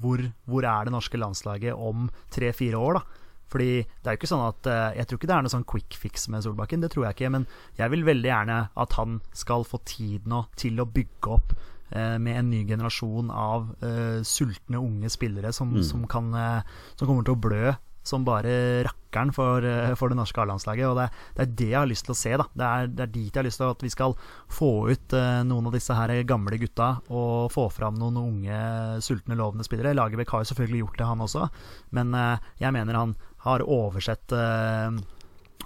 hvor, 0.00 0.22
hvor 0.48 0.64
er 0.64 0.86
det 0.86 0.94
norske 0.94 1.18
landslaget 1.20 1.76
om 1.76 2.08
tre-fire 2.32 2.78
år. 2.80 3.00
da 3.00 3.19
fordi 3.50 3.70
det 3.82 4.06
er 4.06 4.14
jo 4.16 4.20
ikke 4.20 4.30
sånn 4.30 4.46
at 4.46 4.68
eh, 4.70 4.94
Jeg 5.00 5.08
tror 5.10 5.18
ikke 5.20 5.30
det 5.32 5.36
er 5.36 5.42
noe 5.46 5.54
sånn 5.56 5.66
quick 5.66 5.98
fix 5.98 6.28
med 6.30 6.44
Solbakken. 6.46 6.80
Det 6.84 6.92
tror 6.94 7.08
jeg 7.08 7.16
ikke. 7.18 7.32
Men 7.34 7.46
jeg 7.80 7.90
vil 7.96 8.06
veldig 8.06 8.30
gjerne 8.30 8.60
at 8.78 8.96
han 9.00 9.18
skal 9.34 9.66
få 9.66 9.82
tid 9.84 10.30
nå 10.30 10.44
til 10.60 10.78
å 10.80 10.86
bygge 10.86 11.34
opp 11.36 11.52
eh, 11.90 12.16
med 12.22 12.38
en 12.44 12.50
ny 12.54 12.64
generasjon 12.70 13.30
av 13.34 13.70
eh, 13.82 14.22
sultne 14.22 14.78
unge 14.78 15.10
spillere 15.10 15.52
som, 15.52 15.74
som, 15.82 16.06
kan, 16.06 16.32
eh, 16.34 16.62
som 16.96 17.06
kommer 17.10 17.26
til 17.26 17.34
å 17.34 17.42
blø 17.48 17.72
som 18.10 18.22
bare 18.24 18.80
rakkeren 18.86 19.28
for, 19.36 19.60
eh, 19.60 19.90
for 19.94 20.08
det 20.08 20.16
norske 20.16 20.40
A-landslaget. 20.40 20.86
Og 20.88 20.96
det, 20.96 21.02
er- 21.04 21.34
det 21.36 21.42
er 21.44 21.50
det 21.58 21.66
jeg 21.68 21.76
har 21.78 21.90
lyst 21.90 22.06
til 22.08 22.14
å 22.14 22.16
se. 22.16 22.30
da 22.40 22.46
Det 22.56 22.64
er, 22.64 22.86
det 22.96 23.02
er 23.04 23.10
dit 23.12 23.26
jeg 23.28 23.36
har 23.42 23.44
lyst 23.44 23.60
til 23.60 23.68
at 23.74 23.82
vi 23.84 23.90
skal 23.92 24.14
få 24.48 24.70
ut 24.88 25.12
eh, 25.18 25.42
noen 25.44 25.68
av 25.68 25.74
disse 25.76 25.92
her 25.94 26.14
gamle 26.24 26.56
gutta 26.62 26.88
og 27.12 27.50
få 27.52 27.66
fram 27.70 27.98
noen 28.00 28.16
unge, 28.16 28.56
sultne, 29.04 29.36
lovende 29.36 29.66
spillere. 29.68 29.92
Lagerbäck 29.94 30.32
har 30.32 30.40
jo 30.46 30.48
selvfølgelig 30.54 30.80
gjort 30.86 30.96
det, 31.02 31.10
han 31.12 31.26
også. 31.28 31.50
Men 31.92 32.16
jeg 32.58 32.72
mener 32.72 32.94
han 33.02 33.12
har 33.46 33.64
oversett 33.64 34.32
eh, 34.36 35.00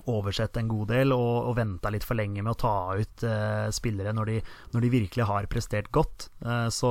oversett 0.05 0.57
en 0.61 0.69
god 0.69 0.91
del 0.93 1.15
og, 1.17 1.49
og 1.49 1.57
venta 1.57 1.91
litt 1.93 2.05
for 2.05 2.19
lenge 2.19 2.43
med 2.43 2.53
å 2.53 2.61
ta 2.61 2.75
ut 2.99 3.25
eh, 3.25 3.69
spillere 3.75 4.13
når 4.17 4.31
de, 4.31 4.41
når 4.75 4.85
de 4.85 4.93
virkelig 4.93 5.29
har 5.31 5.49
prestert 5.51 5.89
godt. 5.95 6.29
Eh, 6.45 6.69
så 6.75 6.91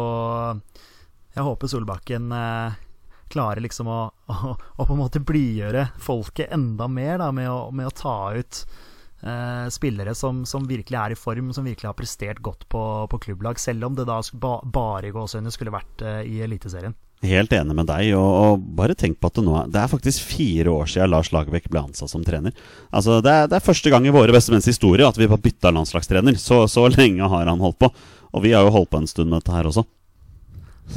jeg 1.33 1.45
håper 1.45 1.69
Solbakken 1.69 2.31
eh, 2.37 2.79
klarer 3.33 3.63
liksom 3.65 3.89
å, 3.89 3.99
å, 4.29 4.55
å 4.55 4.85
på 4.85 4.95
en 4.95 5.01
måte 5.01 5.21
blidgjøre 5.23 5.87
folket 6.01 6.53
enda 6.53 6.89
mer 6.89 7.19
da, 7.21 7.29
med, 7.35 7.49
å, 7.49 7.69
med 7.73 7.89
å 7.89 7.95
ta 7.97 8.17
ut 8.37 8.63
eh, 9.23 9.67
spillere 9.73 10.15
som, 10.17 10.43
som 10.49 10.67
virkelig 10.69 10.99
er 10.99 11.15
i 11.15 11.19
form, 11.19 11.53
som 11.55 11.65
virkelig 11.65 11.89
har 11.89 11.97
prestert 11.97 12.43
godt 12.45 12.67
på, 12.69 12.83
på 13.09 13.21
klubblag, 13.27 13.61
selv 13.61 13.89
om 13.89 13.97
det 13.97 14.07
da 14.09 14.19
ba, 14.33 14.59
bare 14.63 15.13
gåsehudene 15.15 15.53
skulle 15.53 15.73
vært 15.73 16.05
eh, 16.05 16.21
i 16.29 16.41
Eliteserien. 16.45 16.97
Helt 17.23 17.53
enig 17.55 17.75
med 17.77 17.87
deg. 17.87 18.11
Og, 18.17 18.31
og 18.43 18.63
bare 18.77 18.95
tenk 18.99 19.19
på 19.21 19.29
at 19.31 19.39
det 19.39 19.45
nå 19.47 19.55
er 19.55 19.71
Det 19.71 19.79
er 19.79 19.91
faktisk 19.91 20.27
fire 20.33 20.73
år 20.73 20.89
siden 20.91 21.13
Lars 21.13 21.31
Lagerbäck 21.31 21.69
ble 21.71 21.85
ansatt 21.85 22.11
som 22.11 22.23
trener. 22.25 22.55
Altså 22.91 23.21
Det 23.23 23.31
er, 23.31 23.49
det 23.51 23.59
er 23.59 23.67
første 23.67 23.93
gang 23.93 24.07
i 24.07 24.13
våre 24.13 24.35
beste 24.35 24.51
menns 24.51 24.67
historie 24.67 25.07
at 25.07 25.19
vi 25.19 25.29
har 25.31 25.39
bytta 25.39 25.71
landslagstrener. 25.71 26.35
Så, 26.39 26.65
så 26.71 26.89
lenge 26.91 27.31
har 27.31 27.47
han 27.47 27.63
holdt 27.63 27.79
på. 27.79 27.91
Og 28.33 28.43
vi 28.43 28.51
har 28.55 28.65
jo 28.65 28.73
holdt 28.75 28.91
på 28.91 29.03
en 29.03 29.07
stund 29.09 29.31
med 29.31 29.39
dette 29.39 29.55
her 29.55 29.69
også. 29.71 29.85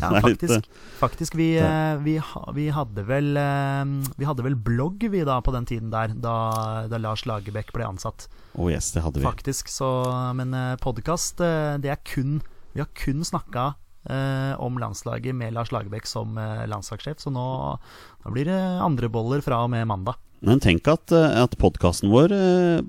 Ja, 0.01 0.09
er 0.19 0.25
litt, 0.27 0.43
faktisk. 0.43 0.67
faktisk 0.99 1.37
vi, 1.39 1.53
eh, 1.63 1.95
vi, 2.03 2.17
vi, 2.57 2.65
hadde 2.75 3.05
vel, 3.07 3.29
eh, 3.39 3.85
vi 4.19 4.27
hadde 4.27 4.43
vel 4.43 4.57
blogg 4.59 5.07
vi 5.13 5.23
da 5.25 5.39
på 5.47 5.55
den 5.55 5.69
tiden 5.69 5.93
der, 5.95 6.11
da, 6.11 6.35
da 6.91 6.99
Lars 6.99 7.23
Lagerbäck 7.29 7.71
ble 7.77 7.87
ansatt. 7.87 8.27
Oh 8.59 8.67
yes, 8.73 8.91
det 8.97 9.05
hadde 9.07 9.23
vi. 9.23 9.29
Faktisk, 9.29 9.71
så 9.71 9.89
Men 10.35 10.57
podkast, 10.83 11.39
det 11.39 11.93
er 11.93 12.01
kun 12.03 12.41
Vi 12.75 12.83
har 12.83 12.91
kun 12.99 13.23
snakka 13.25 13.69
eh, 13.71 13.86
om 14.59 14.79
landslaget 14.79 15.35
med 15.35 15.53
Lars 15.57 15.73
Lagerbäck 15.75 16.07
som 16.07 16.37
eh, 16.39 16.67
landslagssjef, 16.71 17.19
så 17.25 17.33
nå, 17.35 17.47
nå 18.25 18.33
blir 18.37 18.47
det 18.51 18.61
andre 18.83 19.09
boller 19.11 19.43
fra 19.45 19.65
og 19.65 19.71
med 19.75 19.87
mandag. 19.91 20.15
Men 20.47 20.61
tenk 20.61 20.85
at, 20.93 21.11
eh, 21.17 21.39
at 21.43 21.55
podkasten 21.59 22.11
vår 22.13 22.31
eh, 22.37 22.81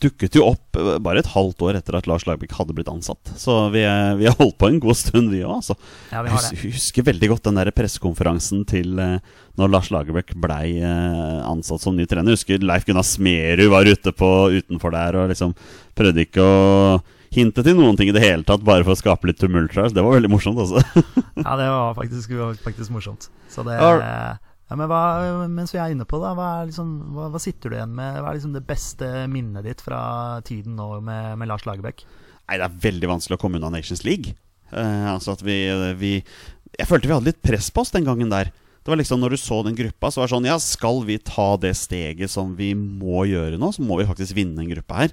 dukket 0.00 0.36
jo 0.38 0.44
opp 0.52 0.78
eh, 0.78 1.00
bare 1.02 1.18
et 1.20 1.32
halvt 1.34 1.64
år 1.66 1.76
etter 1.80 1.96
at 1.98 2.06
Lars 2.08 2.24
Lagerbäck 2.28 2.54
hadde 2.54 2.76
blitt 2.78 2.88
ansatt. 2.88 3.32
Så 3.36 3.56
vi, 3.74 3.82
vi 4.20 4.28
har 4.30 4.36
holdt 4.38 4.54
på 4.62 4.68
en 4.70 4.78
god 4.80 4.96
stund, 4.96 5.32
vi 5.34 5.40
òg. 5.42 5.56
Altså. 5.58 5.74
Ja, 6.14 6.22
vi 6.22 6.30
Jeg 6.30 6.60
hus- 6.62 6.76
husker 6.78 7.08
veldig 7.10 7.32
godt 7.34 7.48
den 7.50 7.58
der 7.58 7.72
pressekonferansen 7.74 8.62
til 8.70 8.94
eh, 9.02 9.18
når 9.58 9.72
Lars 9.74 9.90
Lagerbäck 9.92 10.30
blei 10.40 10.78
eh, 10.78 11.40
ansatt 11.50 11.82
som 11.82 11.98
ny 11.98 12.06
trener. 12.06 12.32
Jeg 12.32 12.38
husker 12.38 12.64
Leif 12.70 12.86
Gunnar 12.88 13.04
Smerud 13.04 13.72
var 13.74 13.90
ute 13.90 14.14
på 14.14 14.30
utenfor 14.62 14.94
der 14.94 15.18
og 15.24 15.34
liksom 15.34 15.56
prøvde 15.98 16.24
ikke 16.24 16.46
å 16.46 17.02
hinte 17.34 17.64
til 17.64 17.76
noen 17.78 17.98
ting 17.98 18.10
i 18.10 18.14
det 18.14 18.22
hele 18.22 18.46
tatt, 18.46 18.64
bare 18.66 18.84
for 18.86 18.94
å 18.94 19.00
skape 19.00 19.28
litt 19.28 19.40
tumult. 19.40 19.74
Så 19.74 19.88
Det 19.92 20.04
var 20.04 20.16
veldig 20.16 20.30
morsomt, 20.32 20.60
altså. 20.62 20.82
Ja, 21.46 21.56
det 21.58 21.68
var 21.72 21.94
faktisk, 21.98 22.32
faktisk 22.62 22.94
morsomt. 22.94 23.28
Så 23.50 23.64
det 23.66 23.78
ja, 24.72 24.76
men 24.78 24.88
hva, 24.88 25.00
Mens 25.52 25.74
vi 25.74 25.80
er 25.82 25.92
inne 25.92 26.06
på 26.08 26.16
det, 26.22 26.30
hva, 26.38 26.62
liksom, 26.64 26.92
hva, 27.12 27.26
hva 27.34 27.40
sitter 27.42 27.68
du 27.68 27.76
igjen 27.76 27.92
med? 27.92 28.14
Hva 28.22 28.30
er 28.30 28.38
liksom 28.38 28.54
det 28.56 28.64
beste 28.64 29.08
minnet 29.28 29.66
ditt 29.66 29.82
fra 29.84 30.00
tiden 30.48 30.78
nå 30.78 30.94
med, 31.04 31.34
med 31.40 31.50
Lars 31.50 31.66
Lagerbäck? 31.68 32.06
Nei, 32.48 32.56
det 32.56 32.64
er 32.64 32.80
veldig 32.86 33.10
vanskelig 33.10 33.36
å 33.36 33.42
komme 33.42 33.60
unna 33.60 33.68
Nations 33.74 34.00
League. 34.06 34.32
Uh, 34.72 35.12
altså 35.12 35.34
at 35.34 35.42
vi, 35.44 35.56
vi 36.00 36.12
Jeg 36.78 36.88
følte 36.88 37.10
vi 37.10 37.12
hadde 37.12 37.28
litt 37.28 37.42
press 37.44 37.68
på 37.68 37.84
oss 37.84 37.92
den 37.92 38.08
gangen 38.08 38.32
der. 38.32 38.48
Det 38.80 38.88
var 38.88 38.96
liksom 38.96 39.20
Når 39.20 39.34
du 39.34 39.40
så 39.42 39.60
den 39.66 39.76
gruppa, 39.76 40.08
så 40.08 40.22
var 40.22 40.30
det 40.30 40.34
sånn 40.38 40.48
Ja, 40.48 40.56
skal 40.62 41.04
vi 41.04 41.18
ta 41.20 41.50
det 41.60 41.74
steget 41.76 42.32
som 42.32 42.56
vi 42.56 42.72
må 42.72 43.26
gjøre 43.28 43.60
nå, 43.60 43.74
så 43.76 43.84
må 43.84 44.00
vi 44.00 44.08
faktisk 44.08 44.38
vinne 44.40 44.64
en 44.64 44.72
gruppe 44.72 45.02
her. 45.02 45.12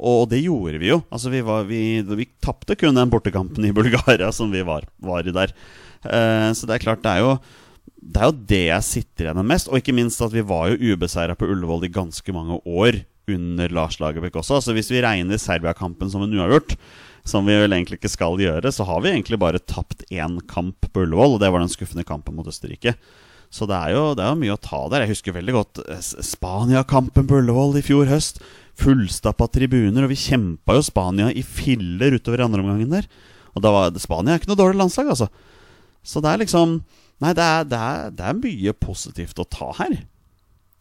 Og 0.00 0.28
det 0.30 0.40
gjorde 0.44 0.78
vi 0.80 0.88
jo. 0.90 1.00
Altså 1.12 1.30
Vi, 1.32 1.40
var- 1.44 1.66
vi, 1.68 2.00
vi 2.02 2.26
tapte 2.40 2.76
kun 2.80 2.96
den 2.96 3.10
bortekampen 3.12 3.64
i 3.68 3.72
Bulgaria 3.76 4.30
som 4.32 4.50
vi 4.52 4.62
var, 4.66 4.86
var 4.98 5.26
i 5.28 5.34
der. 5.36 5.52
Uh, 6.04 6.50
så 6.56 6.64
det 6.66 6.78
er 6.78 6.84
klart, 6.86 7.02
det 7.04 7.12
er 7.18 7.24
jo 7.26 7.34
det 8.00 8.16
er 8.16 8.30
jo 8.30 8.36
det 8.48 8.60
jeg 8.70 8.84
sitter 8.86 9.26
igjen 9.26 9.36
med 9.42 9.50
mest. 9.52 9.68
Og 9.68 9.76
ikke 9.76 9.92
minst 9.92 10.22
at 10.24 10.32
vi 10.32 10.40
var 10.48 10.70
jo 10.72 10.94
ubeseira 10.94 11.34
på 11.36 11.44
Ullevål 11.52 11.84
i 11.84 11.92
ganske 11.92 12.32
mange 12.32 12.56
år 12.64 13.02
under 13.30 13.68
Lars 13.76 13.98
Lagerbäck 14.00 14.38
også. 14.40 14.62
Så 14.64 14.72
hvis 14.74 14.88
vi 14.90 15.02
regner 15.04 15.36
Serbia-kampen 15.38 16.08
som 16.10 16.24
en 16.24 16.32
uavgjort, 16.38 16.78
som 17.28 17.44
vi 17.44 17.58
vel 17.60 17.76
egentlig 17.76 17.98
ikke 18.00 18.10
skal 18.10 18.40
gjøre, 18.40 18.72
så 18.72 18.86
har 18.88 19.02
vi 19.04 19.12
egentlig 19.12 19.38
bare 19.38 19.60
tapt 19.60 20.06
én 20.08 20.38
kamp 20.48 20.88
på 20.88 21.04
Ullevål, 21.04 21.36
og 21.36 21.42
det 21.44 21.50
var 21.52 21.60
den 21.60 21.68
skuffende 21.70 22.06
kampen 22.08 22.34
mot 22.40 22.48
Østerrike. 22.48 22.96
Så 23.50 23.66
det 23.66 23.74
er 23.74 23.96
jo, 23.96 24.02
det 24.14 24.22
er 24.22 24.30
jo 24.30 24.40
mye 24.44 24.54
å 24.54 24.62
ta 24.62 24.80
der. 24.92 25.04
Jeg 25.04 25.16
husker 25.16 25.34
veldig 25.34 25.54
godt 25.56 25.80
eh, 25.82 26.00
Spania-kampen 26.00 27.26
på 27.26 27.40
Ullevål 27.42 27.80
i 27.80 27.84
fjor 27.84 28.06
høst. 28.10 28.38
Fullstappa 28.80 29.50
tribuner, 29.52 30.06
og 30.06 30.12
vi 30.12 30.20
kjempa 30.20 30.78
jo 30.78 30.84
Spania 30.86 31.28
i 31.34 31.42
filler 31.44 32.14
utover 32.16 32.40
i 32.40 32.46
andre 32.46 32.62
omgangen 32.62 32.94
der. 32.94 33.10
Og 33.56 33.64
da 33.64 33.72
var 33.74 33.98
Spania 34.00 34.36
er 34.36 34.40
ikke 34.40 34.52
noe 34.52 34.60
dårlig 34.60 34.78
landslag, 34.80 35.10
altså. 35.10 35.28
Så 36.06 36.22
det 36.22 36.30
er 36.32 36.42
liksom 36.46 36.80
Nei, 37.20 37.34
det 37.36 37.44
er, 37.44 37.66
det 37.68 37.76
er, 37.76 38.12
det 38.16 38.24
er 38.24 38.38
mye 38.38 38.72
positivt 38.80 39.40
å 39.42 39.44
ta 39.44 39.66
her. 39.76 39.98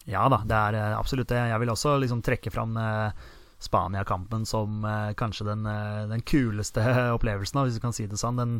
Ja 0.08 0.22
da, 0.32 0.38
det 0.48 0.56
er 0.56 0.78
eh, 0.80 0.94
absolutt 0.96 1.28
det. 1.34 1.42
Jeg 1.52 1.60
vil 1.60 1.72
også 1.74 1.98
liksom 2.00 2.22
trekke 2.24 2.54
fram 2.54 2.78
eh, 2.80 3.26
Spania-kampen 3.60 4.46
som 4.46 4.86
eh, 4.86 5.14
kanskje 5.14 5.46
den, 5.46 5.66
eh, 5.66 6.08
den, 6.08 6.22
kuleste 6.22 6.84
opplevelsen, 7.16 7.64
hvis 7.64 7.76
du 7.76 7.84
kan 7.84 7.94
si 7.94 8.08
det 8.08 8.20
sånn. 8.20 8.40
Den, 8.40 8.54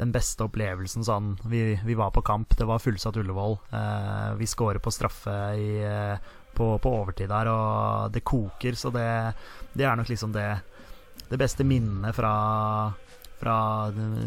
den 0.00 0.10
beste 0.14 0.48
opplevelsen 0.48 1.06
sånn 1.06 1.36
vi, 1.46 1.78
vi, 1.86 1.94
var 1.94 2.10
på 2.10 2.24
kamp, 2.26 2.56
det 2.58 2.66
var 2.66 2.82
fullsatt 2.82 3.16
Ullevål. 3.20 3.58
Eh, 3.70 4.32
vi 4.40 4.48
scorer 4.50 4.82
på 4.82 4.90
straffe 4.90 5.36
i, 5.54 5.70
eh, 5.86 6.16
på, 6.54 6.72
på, 6.82 6.94
overtid 7.02 7.30
der, 7.30 7.52
og 7.52 8.10
det 8.10 8.24
koker. 8.26 8.74
Så 8.74 8.90
det, 8.94 9.06
det 9.72 9.86
er 9.86 9.94
nok 10.00 10.10
liksom 10.10 10.34
det, 10.34 10.48
det 11.28 11.38
beste 11.38 11.64
minnet 11.64 12.16
fra, 12.16 12.32
fra 13.38 13.58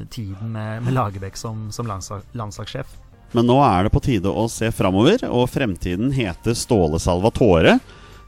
tiden 0.08 0.56
med, 0.56 0.86
med 0.86 0.96
Lagerbäck 0.96 1.36
som, 1.38 1.68
som 1.72 1.90
landslag, 1.90 2.24
landslagssjef. 2.32 2.96
Men 3.34 3.50
nå 3.50 3.58
er 3.66 3.84
det 3.84 3.92
på 3.92 4.00
tide 4.06 4.30
å 4.30 4.46
se 4.48 4.70
framover, 4.72 5.26
og 5.28 5.50
fremtiden 5.50 6.14
heter 6.14 6.56
Ståle 6.56 7.02
Salvatore. 7.02 7.80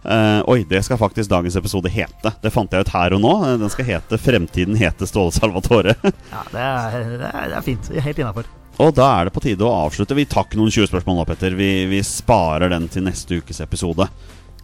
Uh, 0.06 0.41
oi, 0.52 0.60
det 0.70 0.84
skal 0.86 1.00
faktisk 1.02 1.32
dagens 1.32 1.56
episode 1.58 1.89
hete. 1.89 2.32
Det 2.41 2.52
fant 2.54 2.72
jeg 2.72 2.86
ut 2.86 2.94
her 2.94 3.15
og 3.18 3.24
nå. 3.24 3.34
Den 3.62 3.72
skal 3.74 3.88
hete 3.89 4.20
'Fremtiden 4.22 4.78
heter 4.78 5.10
Ståle 5.10 5.34
Salvatore'. 5.34 5.96
ja, 6.36 6.44
det 6.52 6.62
er, 6.62 7.00
det 7.18 7.32
er, 7.32 7.50
det 7.50 7.58
er 7.58 7.65
fint. 7.65 7.89
Helt 7.89 8.22
innafor. 8.22 8.50
Og 8.84 8.91
da 8.94 9.08
er 9.18 9.28
det 9.28 9.34
på 9.36 9.41
tide 9.44 9.63
å 9.63 9.74
avslutte. 9.86 10.18
Vi 10.18 10.28
tar 10.30 10.46
ikke 10.46 10.60
noen 10.60 10.74
20 10.74 10.91
spørsmål 10.91 11.22
nå, 11.22 11.26
Petter. 11.30 11.56
Vi, 11.58 11.70
vi 11.89 12.02
sparer 12.04 12.74
den 12.74 12.89
til 12.91 13.06
neste 13.08 13.39
ukes 13.39 13.63
episode. 13.63 14.10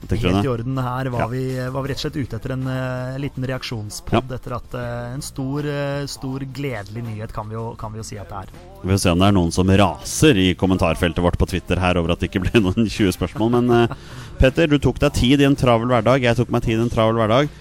Helt 0.10 0.46
i 0.46 0.48
orden. 0.48 0.78
Her 0.78 1.06
var, 1.14 1.20
ja. 1.20 1.28
vi, 1.28 1.44
var, 1.70 1.84
vi, 1.84 1.92
rett 1.92 2.00
og 2.00 2.06
slett 2.06 2.18
ute 2.18 2.38
etter 2.40 2.56
en 2.56 2.66
uh, 2.68 3.20
liten 3.22 3.46
reaksjonspod 3.48 4.18
ja. 4.18 4.38
etter 4.38 4.56
at 4.58 4.76
uh, 4.76 5.14
en 5.14 5.24
stor, 5.26 5.68
uh, 5.68 6.04
stor 6.10 6.46
gledelig 6.54 7.04
nyhet 7.06 7.34
kan 7.36 7.50
vi, 7.50 7.56
jo, 7.56 7.72
kan 7.80 7.94
vi, 7.94 8.02
jo, 8.02 8.08
si 8.08 8.20
at 8.22 8.32
det 8.32 8.44
er. 8.44 8.54
Vi 8.82 8.92
får 8.92 9.04
se 9.06 9.14
om 9.14 9.22
det 9.22 9.30
er 9.30 9.38
noen 9.38 9.56
som 9.56 9.74
raser 9.84 10.42
i 10.42 10.52
kommentarfeltet 10.60 11.24
vårt 11.24 11.40
på 11.40 11.50
Twitter 11.54 11.82
her 11.82 12.00
over 12.02 12.16
at 12.16 12.24
det 12.24 12.32
ikke 12.32 12.44
ble 12.48 12.64
noen 12.66 12.88
20 12.88 13.18
spørsmål. 13.18 13.60
Men 13.60 13.98
Petter, 14.42 14.72
du 14.72 14.80
tok 14.82 15.00
deg 15.04 15.14
tid 15.18 15.44
i 15.44 15.50
en 15.50 15.60
travel 15.60 15.92
hverdag. 15.92 16.26
Jeg 16.26 16.40
tok 16.40 16.54
meg 16.54 16.66
tid 16.66 16.80
i 16.80 16.86
en 16.88 16.94
travel 16.94 17.22
hverdag. 17.22 17.52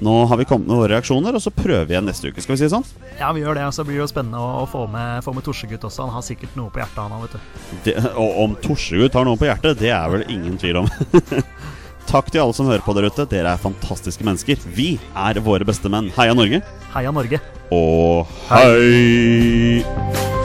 Nå 0.00 0.24
har 0.24 0.36
vi 0.36 0.44
kommet 0.44 0.68
med 0.68 0.76
våre 0.76 0.94
reaksjoner, 0.94 1.36
og 1.36 1.42
så 1.44 1.50
prøver 1.52 1.84
vi 1.84 1.92
igjen 1.92 2.06
neste 2.08 2.30
uke. 2.30 2.40
Skal 2.40 2.54
vi 2.54 2.62
si 2.62 2.64
det 2.64 2.72
sånn? 2.72 2.86
Ja, 3.18 3.28
vi 3.36 3.42
gjør 3.42 3.58
det. 3.58 3.66
Og 3.68 3.74
så 3.76 3.84
blir 3.84 3.98
det 3.98 4.00
jo 4.00 4.08
spennende 4.08 4.40
å, 4.40 4.62
få 4.70 4.86
med, 4.88 5.20
få 5.26 5.34
med 5.36 5.44
Torsegutt 5.44 5.84
også. 5.84 6.06
Han 6.06 6.14
har 6.14 6.24
sikkert 6.24 6.56
noe 6.56 6.72
på 6.72 6.80
hjertet, 6.80 7.02
han 7.02 7.12
òg, 7.18 7.26
vet 7.26 7.36
du. 7.36 7.74
Det, 7.84 7.94
og 8.14 8.38
om 8.46 8.56
Torsegutt 8.64 9.18
har 9.18 9.28
noe 9.28 9.40
på 9.40 9.50
hjertet, 9.50 9.76
det 9.82 9.92
er 9.92 10.08
vel 10.14 10.24
ingen 10.32 10.56
tvil 10.60 10.80
om. 10.80 10.88
Takk 12.10 12.26
til 12.34 12.42
alle 12.42 12.54
som 12.56 12.66
hører 12.66 12.82
på 12.82 12.90
der 12.96 13.06
ute. 13.06 13.22
Dere 13.30 13.52
er 13.54 13.60
fantastiske 13.62 14.26
mennesker. 14.26 14.58
Vi 14.74 14.96
er 15.14 15.38
våre 15.46 15.66
beste 15.68 15.86
menn. 15.92 16.10
Heia 16.16 16.34
Norge. 16.34 16.58
Heia 16.90 17.14
Norge. 17.14 17.38
Og 17.70 18.26
hei! 18.50 20.39